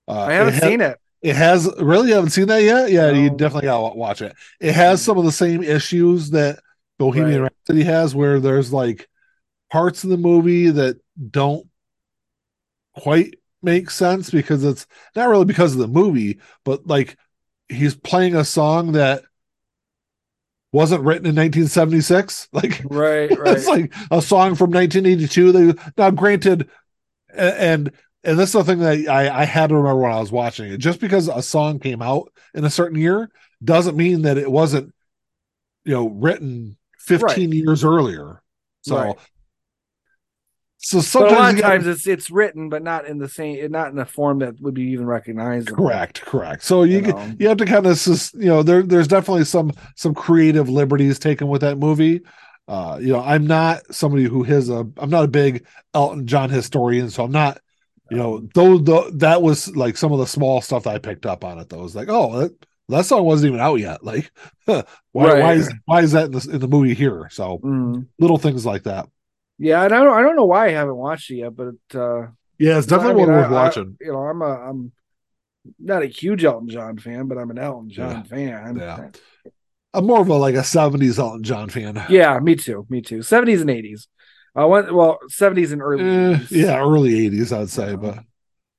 [0.07, 0.97] Uh, I haven't it ha- seen it.
[1.21, 2.91] It has really you haven't seen that yet.
[2.91, 4.35] Yeah, you definitely gotta watch it.
[4.59, 6.59] It has some of the same issues that
[6.99, 7.51] Bohemian Right.
[7.67, 9.07] Rhapsody has, where there's like
[9.71, 10.97] parts of the movie that
[11.31, 11.67] don't
[12.95, 13.35] quite
[13.65, 17.17] make sense because it's not really because of the movie, but like
[17.67, 19.23] he's playing a song that
[20.71, 22.49] wasn't written in 1976.
[22.53, 23.57] Like Right, right.
[23.57, 25.51] it's like a song from 1982.
[25.51, 26.69] They now granted,
[27.35, 27.91] and
[28.23, 30.71] and this is the thing that I, I had to remember when I was watching
[30.71, 30.77] it.
[30.77, 33.29] Just because a song came out in a certain year
[33.63, 34.93] doesn't mean that it wasn't,
[35.83, 38.41] you know, written 15 years earlier.
[38.81, 39.15] So, Right.
[40.87, 43.27] So but a sometimes lot of gotta- times it's it's written, but not in the
[43.29, 45.75] same, not in a form that would be even recognizable.
[45.75, 46.63] correct, correct.
[46.63, 50.13] So you You you, have to kind of you know there there's definitely some some
[50.13, 52.21] creative liberties taken with that movie.
[52.67, 56.49] Uh, you know, I'm not somebody who has a I'm not a big Elton John
[56.49, 57.59] historian, so I'm not
[58.11, 61.25] you know though the, that was like some of the small stuff that i picked
[61.25, 62.51] up on it though it was like oh that,
[62.87, 64.29] that song wasn't even out yet like
[64.65, 64.83] why
[65.15, 65.41] Right.
[65.41, 68.05] why is why is that in the, in the movie here so Mm.
[68.19, 69.07] little things like that
[69.57, 72.27] Yeah, and I don't I don't know why I haven't watched it yet, but uh,
[72.59, 74.91] yeah it's definitely I mean, one worth I- I- watching you know, I'm a I'm
[75.79, 78.23] not a huge Elton John fan, but I'm an Elton John Yeah.
[78.23, 78.77] fan.
[78.77, 79.09] Yeah.
[79.93, 82.85] i'm more of a like a 70s elton john fan Yeah, me too.
[82.89, 83.19] Me too.
[83.23, 84.07] 70s and 80s.
[84.57, 86.03] Uh, one, well, 70s and early.
[86.03, 86.51] Eh, 80s.
[86.51, 87.95] yeah early 80s i'd say Yeah.
[87.95, 88.19] but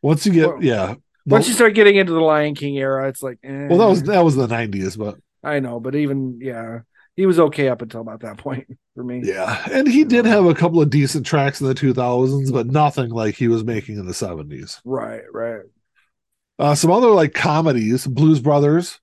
[0.02, 0.94] once you get Well, yeah
[1.26, 4.02] Once you start getting into the Lion King era, it's like, eh, well that was
[4.04, 6.80] that was the 90s but I know, but even yeah,
[7.16, 9.22] he was okay up until about that point for me.
[9.24, 13.10] yeah and he did have a couple of decent tracks in the 2000s but nothing
[13.10, 15.62] like he was making in the 70s Right, right.
[16.58, 18.98] Uh, some other like comedies, Blues Brothers.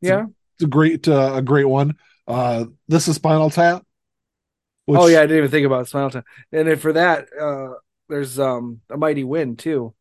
[0.00, 0.24] Yeah.
[0.56, 1.96] It's a great, uh, a great one.
[2.26, 3.84] Uh, this is Spinal Tap.
[4.86, 6.24] which- oh yeah, I didn't even think about Spinal Tap.
[6.50, 7.74] And then for that, uh,
[8.08, 9.92] there's um a Mighty Wind too,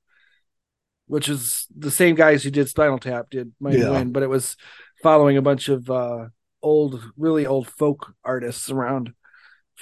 [1.08, 3.90] which is the same guys who did Spinal Tap did Mighty Yeah.
[3.92, 4.56] Wind, but it was
[5.04, 6.28] following a bunch of uh
[6.68, 9.14] old, really old folk artists around.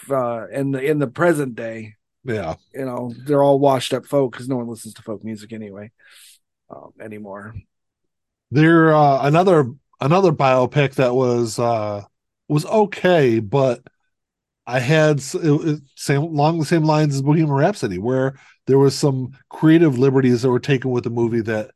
[0.10, 4.32] Uh, in the in the present day, yeah, you know, they're all washed up folk
[4.34, 5.92] because no one listens to folk music anyway
[6.70, 7.56] um, anymore.
[8.52, 9.72] they're uh, another
[10.02, 12.04] another biopic that was uh,
[12.48, 13.82] was okay, but
[14.68, 18.36] I had it, it, same along the same lines as Bohemian Rhapsody, where
[18.68, 21.72] there was some creative liberties that were taken with the movie that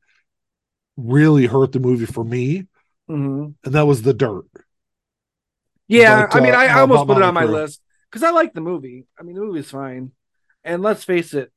[0.97, 2.67] really hurt the movie for me,
[3.09, 3.55] Mhm.
[3.63, 4.45] and that was The Dirt.
[5.89, 7.53] Yeah, But, I mean, uh, I, I almost put it on my Crue?
[7.53, 9.07] list because I like the movie.
[9.19, 10.11] I mean, the movie's fine,
[10.63, 11.51] and let's face it,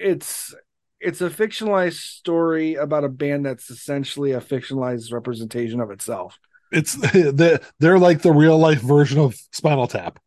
[0.00, 0.54] it's
[1.00, 6.38] it's a fictionalized story about a band that's essentially a fictionalized representation of itself.
[6.70, 6.94] It's
[7.32, 10.18] they're, they're like the real life version of Spinal Tap.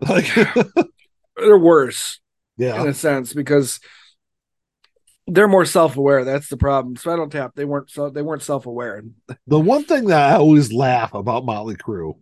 [0.00, 0.28] Like,
[1.36, 2.20] They're worse
[2.56, 3.80] yeah, in a sense because
[5.26, 6.24] they're more self-aware.
[6.24, 6.96] That's the problem.
[6.96, 9.02] Spinal Tap, they weren't so they weren't self-aware.
[9.46, 12.16] The one thing that I always laugh about Motley Crue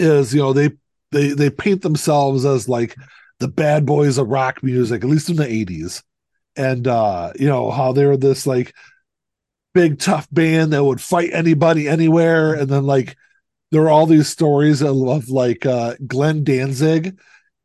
[0.00, 0.70] is, you know, they
[1.12, 2.96] they they paint themselves as like
[3.38, 6.02] the bad boys of rock music, at least in the eighties,
[6.56, 8.74] and uh, you know how they were this like
[9.74, 13.16] big tough band that would fight anybody anywhere, and then like
[13.70, 17.18] there were all these stories of, of like uh, Glenn Danzig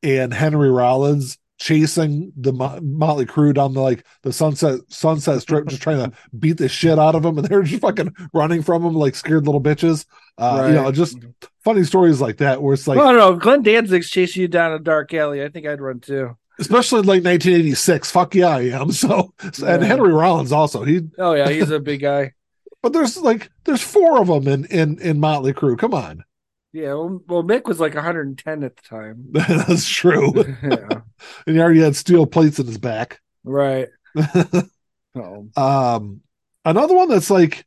[0.03, 5.67] and Henry Rollins chasing the Mo- Motley Crue down the like the Sunset Sunset Strip,
[5.67, 8.83] just trying to beat the shit out of them, and they're just fucking running from
[8.83, 10.05] them like scared little bitches.
[10.37, 11.17] Uh, You know, just
[11.63, 13.35] funny stories like that where it's like, don't know.
[13.35, 15.43] Glenn Danzig's chasing you down a dark alley.
[15.43, 16.37] I think I'd run too.
[16.59, 18.09] especially like 1986.
[18.11, 18.91] Fuck yeah, I am.
[18.93, 19.33] So,
[19.65, 20.83] and Henry Rollins also.
[20.83, 22.33] He, Oh yeah, he's a big guy.
[22.81, 25.77] but there's like there's four of them in in in Motley Crue.
[25.77, 26.23] Come on,
[26.71, 29.25] Yeah, well, well, Mick was like 110 at the time.
[29.31, 30.33] that's true.
[30.63, 31.01] yeah,
[31.45, 33.19] and he already had steel plates in his back.
[33.43, 33.89] right.
[35.15, 36.21] Oh, um
[36.65, 37.65] another one that's like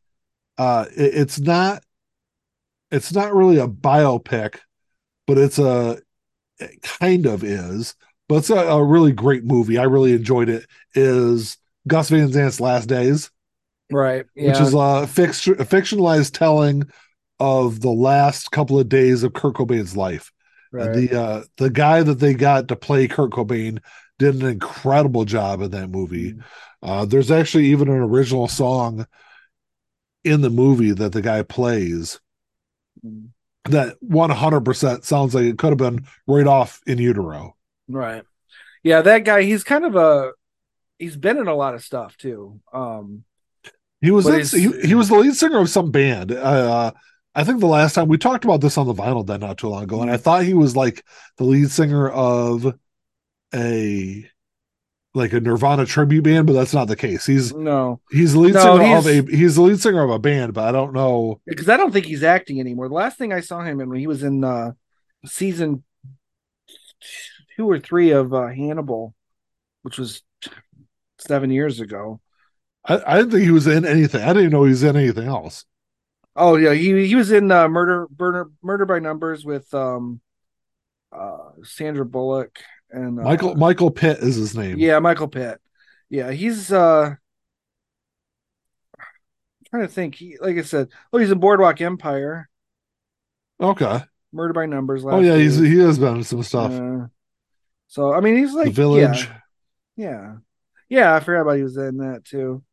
[0.57, 1.83] uh it- it's not
[2.91, 4.59] it's not really a biopic
[5.27, 5.99] but it's a
[6.59, 7.95] it kind of is
[8.29, 12.61] but it's a, a really great movie i really enjoyed it is gus van sant's
[12.61, 13.29] last days
[13.91, 14.25] right.
[14.35, 14.51] Yeah.
[14.51, 16.83] which is a, fix, a fictionalized telling
[17.39, 20.31] of the last couple of days of kurt cobain's life
[20.73, 20.93] right.
[20.93, 23.79] the uh the guy that they got to play kurt cobain
[24.19, 26.35] did an incredible job in that movie.
[26.81, 29.07] Uh, there's actually even an original song
[30.23, 32.19] in the movie that the guy plays
[33.05, 33.29] Mm.
[33.65, 37.55] that 100% sounds like it could have been right off in utero.
[37.89, 38.23] Right.
[38.83, 40.31] Yeah, that guy, he's kind of a
[40.99, 42.61] he's been in a lot of stuff too.
[42.73, 43.25] Um
[44.01, 46.31] He was in, he, he was the lead singer of some band.
[46.31, 46.91] Uh,
[47.35, 49.69] I think the last time we talked about this on the vinyl then not too
[49.69, 51.03] long ago, and I thought he was like
[51.37, 52.75] the lead singer of
[53.53, 54.29] a
[55.15, 57.25] like a Nirvana tribute band, but that's not the case.
[57.25, 60.19] He's no, he's the lead No, singer of a he's the lead singer of a
[60.19, 61.41] band, but I don't know.
[61.45, 62.87] because I don't think he's acting anymore.
[62.87, 64.71] The last thing I saw him in when he was in uh
[65.25, 65.83] season
[67.55, 69.13] two or three of uh Hannibal,
[69.81, 70.21] which was
[71.19, 72.19] seven years ago.
[72.85, 74.21] I, I didn't think he was in anything.
[74.21, 75.65] I didn't even know he was in anything else.
[76.35, 80.19] Oh yeah, he he was in uh, Murder Murder Murder by Numbers with um
[81.11, 82.59] uh Sandra Bullock
[82.89, 84.79] and uh, Michael Michael Pitt is his name.
[84.79, 85.59] Yeah, Michael Pitt.
[86.09, 87.15] Yeah, he's uh
[88.99, 90.15] I'm trying to think.
[90.15, 92.49] He like I said, oh he's in Boardwalk Empire,
[93.59, 94.01] Okay.
[94.31, 96.71] Murder by Numbers Oh yeah, he's he has been in some stuff.
[96.71, 97.07] Uh,
[97.87, 99.29] so I mean he's like the Village.
[99.95, 100.35] Yeah, yeah.
[100.89, 102.63] Yeah, I forgot about he was in that too.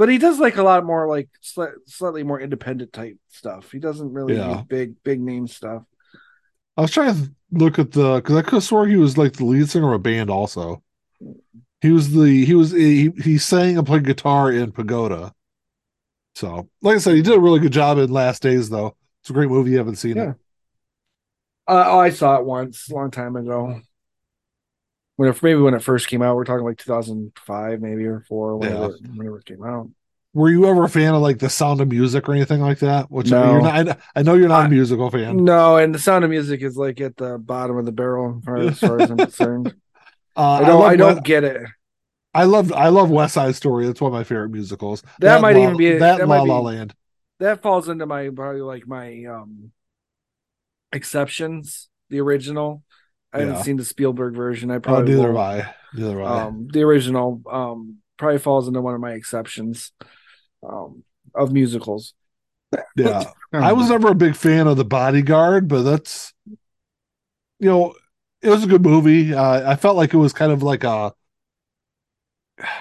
[0.00, 3.70] But he does like a lot more like sli- slightly more independent type stuff.
[3.70, 4.54] He doesn't really Yeah.
[4.54, 5.82] do big big name stuff.
[6.74, 9.34] I was trying to look at the because I could have swore he was like
[9.34, 10.30] the lead singer of a band.
[10.30, 10.82] Also,
[11.82, 15.34] he was the he was he he sang and played guitar in Pagoda.
[16.34, 18.70] So, like I said, he did a really good job in Last Days.
[18.70, 19.72] Though it's a great movie.
[19.72, 20.30] You haven't seen Yeah.
[20.30, 20.36] it.
[21.68, 23.82] Uh, oh, I saw it once, a long time ago.
[25.20, 28.56] When it, maybe when it first came out, we're talking like 2005, maybe or four,
[28.56, 29.08] whenever, Yeah.
[29.14, 29.90] whenever it came out.
[30.32, 33.10] Were you ever a fan of like the Sound of Music or anything like that?
[33.10, 33.50] Which No.
[33.50, 33.88] you're not.
[33.90, 35.44] I, I know you're not I- a musical fan.
[35.44, 38.78] No, and the Sound of Music is like at the bottom of the barrel, as
[38.78, 39.74] far as, as I'm concerned.
[40.36, 41.66] Uh, I don't, love I don't West- get it.
[42.32, 43.84] I love I love West Side Story.
[43.86, 45.02] That's one of my favorite musicals.
[45.18, 46.94] That might La- even be- that, that and La La Land.
[47.40, 49.72] That falls into my probably like my um
[50.92, 51.88] exceptions.
[52.08, 52.82] The original,
[53.32, 53.40] I Yeah.
[53.40, 54.70] haven't seen the Spielberg version.
[54.70, 55.38] I Oh, probably neither have will.
[55.38, 55.74] I.
[55.92, 56.48] Neither have I.
[56.48, 59.92] um the original um probably falls into one of my exceptions
[60.68, 61.04] um
[61.34, 62.14] of musicals
[62.96, 63.32] yeah.
[63.58, 66.32] I was never a big fan of The Bodyguard, but that's
[67.58, 67.94] you know,
[68.42, 69.34] it was a good movie.
[69.34, 71.12] Uh, I felt like it was kind of like a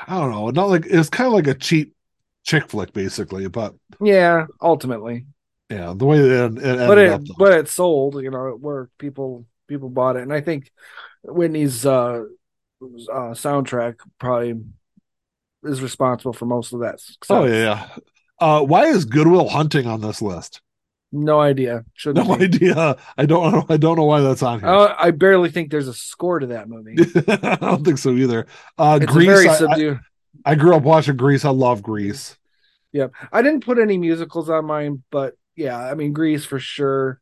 [0.07, 1.95] I don't know, not like it was kind of like a cheap
[2.43, 5.25] chick flick basically, but yeah ultimately
[5.69, 7.21] yeah, the way it, it ended but up.
[7.21, 7.35] it though.
[7.37, 10.69] but it sold you know it worked people people bought it and i think
[11.23, 12.23] whitney's uh
[12.81, 14.55] uh soundtrack probably
[15.63, 17.29] is responsible for most of that success.
[17.29, 17.87] oh yeah, yeah.
[18.39, 20.61] Uh, why is Good Will Hunting on this list?
[21.11, 22.45] no idea shouldn't No be.
[22.45, 22.95] idea.
[23.17, 23.65] I don't know.
[23.67, 24.69] I don't know why that's on here.
[24.69, 26.95] Uh, I barely think there's a score to that movie.
[27.27, 28.45] I don't think so either.
[28.77, 29.27] Uh, It's a Grease.
[29.27, 29.49] very
[29.89, 29.95] I,
[30.45, 30.51] I.
[30.51, 31.43] I grew up watching Grease.
[31.45, 32.37] I love Grease.
[32.93, 33.11] Yep.
[33.33, 37.19] I didn't put any musicals on mine, but yeah, I mean Grease for sure.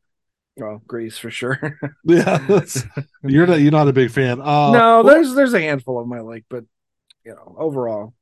[0.58, 1.78] Well, Grease for sure.
[2.04, 2.38] Yeah,
[3.22, 3.60] you're not.
[3.60, 4.40] You're not a big fan.
[4.40, 6.64] Uh, no, there's there's a handful of them I like, but
[7.24, 8.14] you know, overall,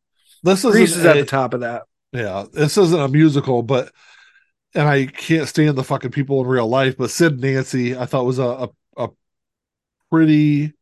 [0.42, 1.82] this is Grease is at the top of that.
[2.12, 3.92] Yeah, this isn't a musical, but
[4.74, 6.96] and I can't stand the fucking people in real life.
[6.96, 8.44] But Sid Nancy, I thought was a
[8.96, 9.08] a, a
[10.10, 10.72] pretty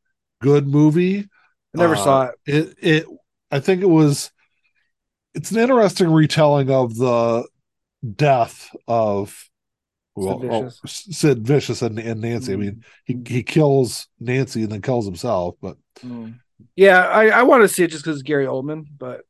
[0.41, 1.21] good movie.
[1.77, 2.35] I never Uh, saw it.
[2.47, 3.07] It it
[3.51, 4.31] I think it was.
[5.35, 7.47] It's an interesting retelling of the
[8.17, 9.49] death of
[10.17, 11.19] well, Sid oh, Vicious.
[11.19, 12.53] Sid Vicious and, and Nancy.
[12.53, 15.57] I mean, he he kills Nancy and then kills himself.
[15.61, 16.41] But Mm.
[16.77, 19.23] Yeah, I, I want to see it just because Gary Oldman, but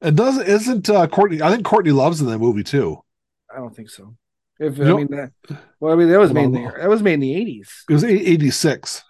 [0.00, 1.42] and doesn't isn't uh, Courtney?
[1.42, 3.02] I think Courtney Love's in that movie too.
[3.50, 4.14] I don't think so.
[4.58, 5.32] If I mean that,
[5.80, 7.70] well, I mean that was made in the that was made in the eighties.
[7.88, 9.02] It was eighty six.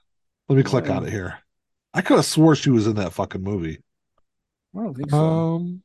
[0.49, 0.97] Let me click Yeah.
[0.97, 1.39] on it here.
[1.95, 3.79] I could have swore she was in that fucking movie.
[4.77, 5.16] I don't think so.
[5.16, 5.83] Um,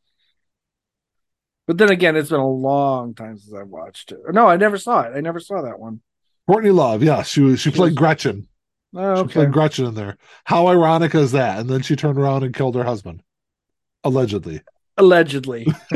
[1.71, 4.19] but then again, it's been a long time since I've watched it.
[4.33, 5.15] No, I never saw it.
[5.15, 6.01] I never saw that one.
[6.45, 7.51] Courtney Love, yeah, she.
[7.51, 8.49] She She played Gretchen.
[8.93, 10.17] Oh, She played Gretchen in there.
[10.43, 11.59] How ironic is that?
[11.59, 13.23] And then she turned around and killed her husband,
[14.03, 14.59] allegedly.
[14.97, 15.65] Allegedly.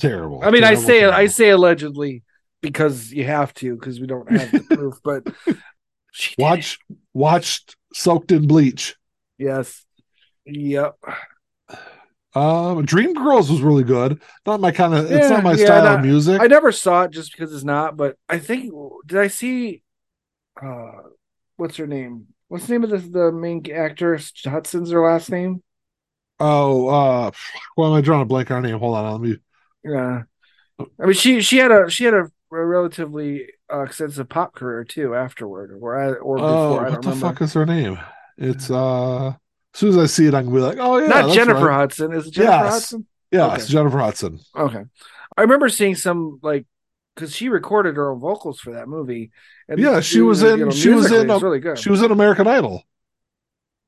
[0.00, 0.42] Terrible.
[0.42, 1.16] I mean, I say terrible.
[1.16, 2.24] I say allegedly
[2.60, 4.96] because you have to because we don't have the proof.
[5.04, 5.32] But
[6.38, 6.80] watch
[7.12, 8.96] watched soaked in bleach.
[9.38, 9.84] Yes.
[10.44, 10.96] Yep.
[12.34, 14.20] Um, Dreamgirls was really good.
[14.44, 15.10] Not my kind of.
[15.10, 16.40] it's not my yeah, style not- of music.
[16.40, 17.96] I never saw it just because it's not.
[17.96, 18.72] But I think
[19.06, 19.82] did I see?
[20.60, 20.92] uh
[21.56, 22.26] What's her name?
[22.48, 24.32] What's the name of the the main actress?
[24.44, 25.62] Hudson's her last name.
[26.40, 27.30] oh, uh,
[27.76, 28.78] why am I drawing a blank on her name?
[28.80, 29.36] Hold on, let me.
[29.84, 30.22] Yeah.
[31.00, 35.14] I mean, she she had a she had a relatively uh, extensive pop career too
[35.14, 36.48] afterward, or I, or before.
[36.50, 37.28] Oh, I what don't the remember.
[37.28, 37.98] fuck is her name?
[38.36, 39.34] It's uh.
[39.74, 41.74] As soon as I see it, I can be like, "Oh yeah, Not Jennifer right.
[41.80, 42.12] Hudson.
[42.12, 42.72] Is it Jennifer Yes.
[42.72, 43.06] Hudson?
[43.30, 43.56] Yeah, Okay.
[43.56, 44.40] it's Jennifer Hudson.
[44.56, 44.84] Okay.
[45.36, 46.66] I remember seeing some like
[47.14, 49.32] because she recorded her own vocals for that movie.
[49.68, 51.78] And Yeah, she was in- she was in, um, really good.
[51.78, 52.84] She was in American Idol.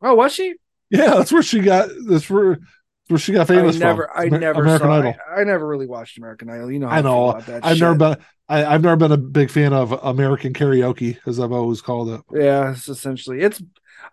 [0.02, 0.54] oh, was she?
[0.90, 1.88] Yeah, that's where she got.
[2.08, 2.58] That's where,
[3.08, 4.22] where she got I famous never, from.
[4.22, 4.98] I Amer- never American saw.
[4.98, 5.14] Idol.
[5.36, 6.70] I, I never really watched American Idol.
[6.70, 7.28] You know, how I I, know.
[7.30, 8.16] about that I've never been.
[8.48, 12.20] I, I've never been a big fan of American karaoke, as I've always called it.
[12.32, 13.60] Yeah, it's essentially it's.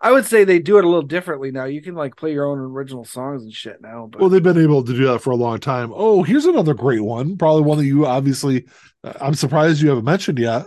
[0.00, 1.64] I would say they do it a little differently now.
[1.64, 4.08] You can like play your own original songs and shit now.
[4.10, 5.92] But Well, they've been able to do that for a long time.
[5.94, 7.36] Oh, here's another great one.
[7.36, 8.66] Probably one that you obviously.
[9.02, 10.66] uh, I'm surprised you haven't mentioned yet.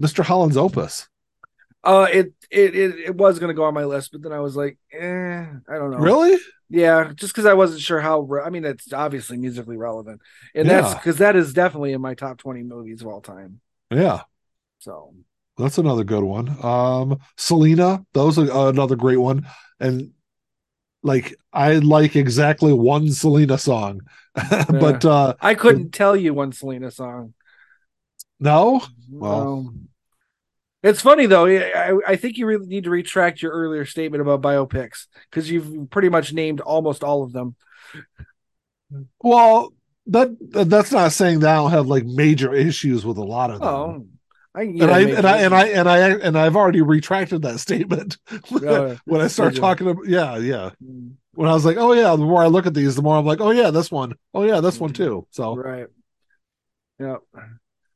[0.00, 0.22] Mr.
[0.24, 1.08] Holland's Opus.
[1.84, 4.56] uh, it it it, it was gonna go on my list, but then I was
[4.56, 5.98] like, eh, I don't know.
[5.98, 6.38] Really?
[6.68, 8.20] Yeah, just because I wasn't sure how.
[8.20, 10.20] Re- I mean, it's obviously musically relevant,
[10.54, 13.60] and that's because that is definitely in my top twenty movies of all time.
[13.90, 14.22] Yeah,
[14.80, 15.14] So
[15.56, 16.56] that's another good one.
[16.64, 18.04] Um, Selena.
[18.12, 19.46] That was a, another great one.
[19.80, 20.12] And
[21.02, 24.00] like, I like exactly one Selena song,
[24.34, 27.34] but uh I couldn't tell you one Selena song.
[28.40, 28.82] no.
[29.10, 29.58] Well.
[29.58, 29.88] Um,
[30.82, 31.46] it's funny though.
[31.46, 35.90] I, I think you really need to retract your earlier statement about biopics because you've
[35.90, 37.56] pretty much named almost all of them.
[39.20, 39.72] Well,
[40.06, 43.58] that that's not saying that I don't have like major issues with a lot of
[43.58, 43.68] them.
[43.68, 44.06] Oh,
[44.56, 48.16] I and I and I and I and I and I've already retracted that statement
[48.48, 50.70] when I start talking about yeah yeah.
[50.82, 53.18] Mm, when I was like oh yeah the more I look at these the more
[53.18, 54.14] I'm like oh yeah this one.
[54.32, 55.26] Oh yeah this one too.
[55.30, 55.56] So.
[55.56, 55.86] Right.
[56.98, 57.16] Yeah.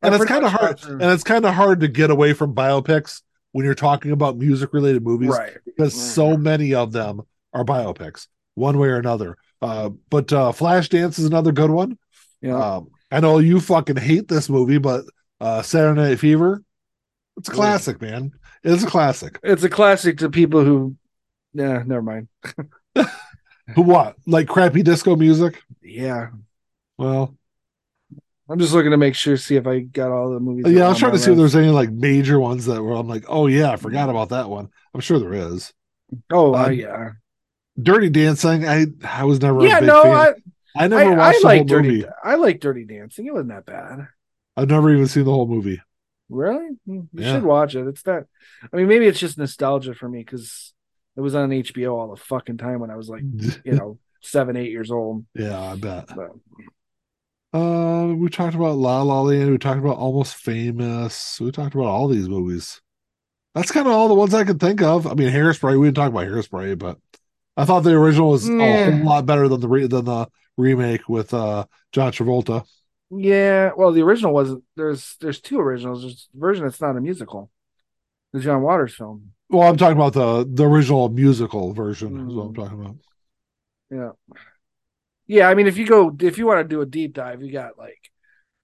[0.02, 2.54] and I it's kind of hard and it's kind of hard to get away from
[2.54, 5.56] biopics when you're talking about music related movies right.
[5.64, 7.22] because so many of them
[7.54, 9.38] are biopics one way or another.
[9.62, 11.96] Uh but uh Flashdance is another good one.
[12.42, 12.76] Yeah.
[12.76, 15.06] um I know you fucking hate this movie but
[15.40, 16.62] uh Saturday Night Fever
[17.36, 18.32] it's a classic man
[18.62, 20.96] it's a classic it's a classic to people who.
[21.54, 22.28] Yeah, never mind.
[23.74, 24.16] Who what?
[24.26, 25.62] Like crappy disco music?
[25.82, 26.30] Yeah,
[26.98, 27.36] Well,
[28.48, 30.66] I'm just looking to make sure, see if I got all the movies.
[30.66, 33.06] yeah, I was trying to see if there's any like major ones that were I'm
[33.08, 34.68] like, oh yeah, I forgot about that one.
[34.92, 35.72] I'm sure there is.
[36.30, 37.10] Oh, uh, Um, yeah.
[37.80, 40.12] Dirty Dancing, I I was never Yeah, no, fan.
[40.12, 40.34] I,
[40.76, 41.88] I, I, never I watched the like whole Dirty.
[41.88, 42.06] movie.
[42.22, 43.26] I like Dirty Dancing.
[43.26, 44.08] It wasn't that bad.
[44.56, 45.80] I've never even seen the whole movie.
[46.28, 46.68] Really?
[46.86, 47.34] Hmm, You Yeah.
[47.34, 47.86] should watch it.
[47.86, 48.26] It's that.
[48.72, 50.72] I mean, maybe it's just nostalgia for me because
[51.16, 53.22] it was on HBO all the fucking time when I was like,
[53.64, 55.24] you know, seven, eight years old.
[55.34, 56.08] yeah, I bet.
[56.14, 56.30] But
[57.52, 59.50] Uh, we talked about La La Land.
[59.50, 61.40] We talked about Almost Famous.
[61.40, 62.80] We talked about all these movies.
[63.54, 65.06] That's kind of all the ones I could think of.
[65.06, 65.78] I mean, Hairspray.
[65.78, 66.98] We didn't talk about Hairspray, but
[67.56, 71.08] I thought the original was a whole lot better than the re- than the remake
[71.08, 72.64] with uh John Travolta.
[73.10, 74.64] Yeah, well, the original wasn't.
[74.76, 76.02] There's there's two originals.
[76.02, 77.50] There's a version that's not a musical.
[78.32, 79.32] The John Waters film.
[79.48, 82.28] Well, I'm talking about the the original musical version.
[82.28, 82.56] Is what I'm Mm.
[82.56, 82.96] talking about.
[83.90, 84.10] Yeah.
[85.26, 87.52] Yeah, I mean, if you go, if you want to do a deep dive, you
[87.52, 88.10] got like,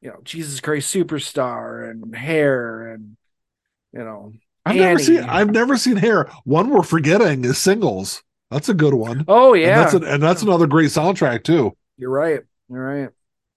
[0.01, 3.17] you know, Jesus Christ Superstar and Hair and,
[3.93, 4.33] you know,
[4.65, 5.21] I've never seen.
[5.21, 6.29] I've never seen Hair.
[6.45, 8.23] One we're forgetting is Singles.
[8.51, 9.21] That's a good one.
[9.29, 11.77] oh And yeah, that's an, and that's another great soundtrack too.
[11.97, 13.11] you're right, you're right.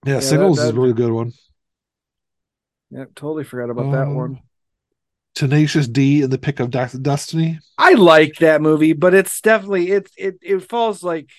[0.06, 1.32] Yeah, that- Singles is a really good one.
[2.90, 4.40] Yeah, totally forgot about that Um, one.
[5.34, 7.60] Tenacious D in the Pick of Des- Destiny.
[7.78, 11.30] I like that movie, but it's definitely it it it falls like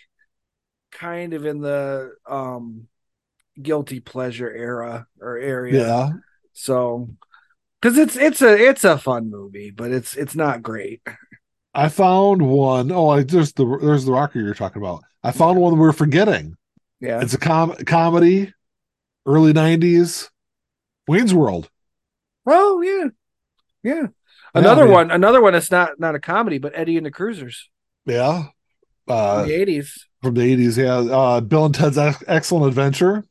[0.91, 2.88] kind of in the um
[3.62, 5.86] guilty pleasure era or area.
[5.86, 6.09] Yeah.
[6.53, 7.09] So
[7.82, 11.01] because it's it's a it's a fun movie, but it's it's not great.
[11.74, 12.91] I found one.
[12.93, 15.03] Oh, I there's the there's the rocker you're talking about.
[15.22, 16.55] I found one we're forgetting.
[17.01, 17.21] Yeah.
[17.21, 18.53] It's a com- comedy,
[19.25, 20.29] early '90s,
[21.07, 21.69] Wayne's World.
[22.45, 23.07] Oh yeah,
[23.83, 24.07] yeah.
[24.53, 24.93] Another man.
[24.93, 25.55] one, another one.
[25.55, 27.69] It's not not a comedy, but Eddie and the Cruisers
[28.05, 28.47] Yeah,
[29.07, 30.07] uh, the eighties.
[30.21, 30.77] from the '80s.
[30.77, 33.25] Yeah, uh, Bill and Ted's Excellent Adventure.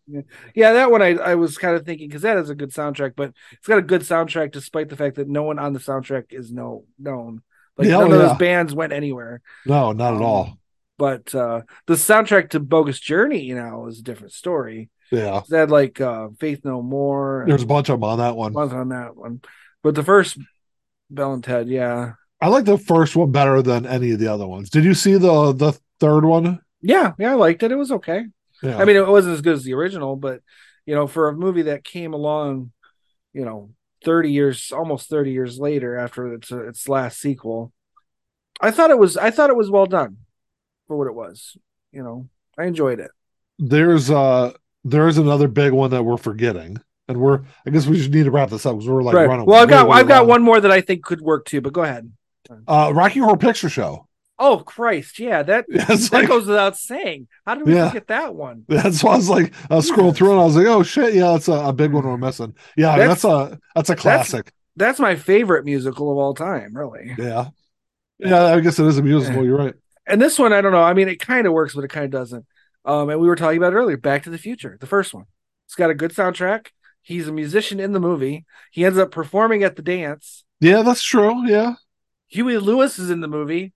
[0.54, 3.12] Yeah, that one I, I was kind of thinking because that is a good soundtrack,
[3.16, 6.26] but it's got a good soundtrack despite the fact that no one on the soundtrack
[6.32, 7.42] is no known.
[7.76, 9.42] Like Yeah, none of those bands went anywhere.
[9.66, 10.58] No, not at Um, all.
[11.00, 14.90] But uh the soundtrack to Bogus Journey, you know, is a different story.
[15.10, 17.46] Yeah, They had like uh Faith No More.
[17.48, 18.52] there's a bunch of them on that one.
[18.52, 19.40] bunch on that one.
[19.82, 20.36] But the first
[21.12, 22.12] Bill and Ted, yeah.
[22.38, 24.68] I like the first one better than any of the other ones.
[24.68, 26.60] Did you see the the third one?
[26.82, 27.72] Yeah, yeah, I liked it.
[27.72, 28.26] It was okay.
[28.62, 30.42] Yeah, I mean, it wasn't as good as the original, but
[30.84, 32.72] you know, for a movie that came along,
[33.32, 33.70] you know,
[34.04, 37.72] thirty years, almost thirty years later after its its last sequel,
[38.60, 40.18] I thought it was I thought it was well done
[40.90, 41.56] for what it was.
[41.92, 42.28] You know,
[42.58, 43.12] I enjoyed it.
[43.60, 48.10] there's uh there's another big one that we're forgetting, and we're I guess we just
[48.10, 49.28] need to wrap this up because we're like right.
[49.28, 49.46] running.
[49.46, 51.84] Well, I've got I've got one more that I think could work too, but go
[51.84, 52.10] ahead.
[52.66, 54.08] Uh, Rocky Horror Picture Show.
[54.36, 57.28] Oh Christ, yeah, that That's that like goes without saying.
[57.46, 57.86] How did we Yeah.
[57.88, 58.64] forget that one?
[58.68, 61.14] that's why I was like I was scrolling through and I was like, oh shit,
[61.14, 62.56] yeah, that's a, a big one we're missing.
[62.76, 64.50] Yeah, That's- that's, a that's a classic.
[64.74, 67.14] That's my favorite musical of all time, really.
[67.16, 67.50] yeah,
[68.18, 68.46] yeah.
[68.46, 69.44] I guess it is a musical.
[69.44, 69.74] You're right.
[70.10, 70.82] And this one, I don't know.
[70.82, 72.46] I mean, it kind of works, but it kind of doesn't.
[72.84, 75.26] Um, and we were talking about it earlier, Back to the Future, the first one.
[75.66, 76.68] It's got a good soundtrack.
[77.02, 78.44] He's a musician in the movie.
[78.70, 80.44] He ends up performing at the dance.
[80.60, 81.46] Yeah, that's true.
[81.46, 81.74] Yeah,
[82.28, 83.72] Huey Lewis is in the movie.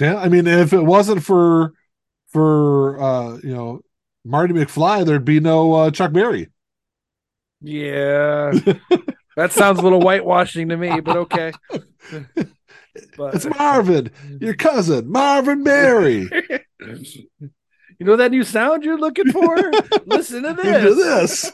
[0.00, 0.16] yeah.
[0.16, 1.72] I mean, if it wasn't for
[2.28, 3.80] for uh, you know
[4.24, 6.48] Marty McFly, there'd be no uh, Chuck Berry.
[7.60, 8.52] Yeah.
[9.36, 11.52] that sounds a little whitewashing to me, but okay.
[13.16, 14.10] But It's Marvin,
[14.40, 16.28] your cousin, Marvin Berry.
[16.80, 17.50] you
[18.00, 19.56] know that new sound you're looking for?
[20.06, 20.76] Listen to this.
[20.76, 21.52] Into this.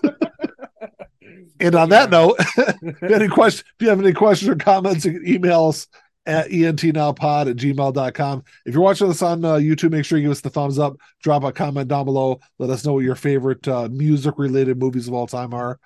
[1.59, 5.05] And on that note, if you, any question, if you have any questions or comments,
[5.05, 5.87] you can email us
[6.27, 8.45] at entnowpod at gmail.com.
[8.67, 10.97] If you're watching this on uh, YouTube, make sure you give us the thumbs up,
[11.23, 12.41] drop a comment down below.
[12.59, 15.79] Let us know what your favorite uh, music related movies of all time are.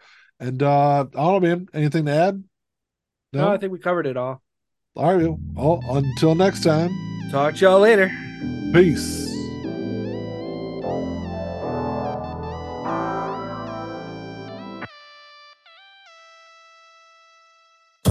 [0.45, 1.69] And uh, I don't know, man.
[1.73, 2.45] Anything to add?
[3.33, 4.43] No, I think we covered it all.
[4.95, 5.35] All right.
[5.55, 6.91] Well, until next time,
[7.31, 8.09] Talk to y'all later.
[8.75, 9.34] peace.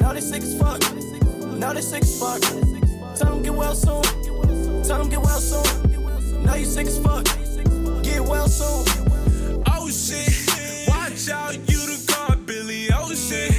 [0.00, 0.80] Know they sick as fuck.
[1.58, 2.40] Know they sick as fuck.
[3.16, 4.02] Tell them get well soon.
[4.84, 6.44] Tell them get well soon.
[6.44, 7.24] Know you sick as fuck.
[8.02, 8.84] Get well soon.
[9.66, 13.54] Oh shit, watch out, you the god Billy oh, Ocean.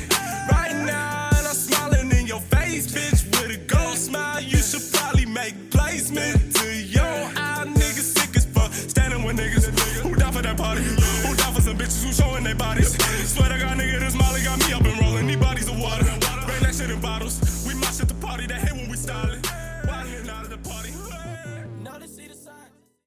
[0.51, 4.41] Right now, and I'm smiling in your face, bitch, with a gold smile.
[4.41, 8.71] You should probably make placement to your eye, niggas sick as fuck.
[8.73, 9.65] Standing with niggas
[10.01, 12.93] who down for that party, who down for some bitches who showing their bodies.
[13.33, 13.88] Swear to God, nigga,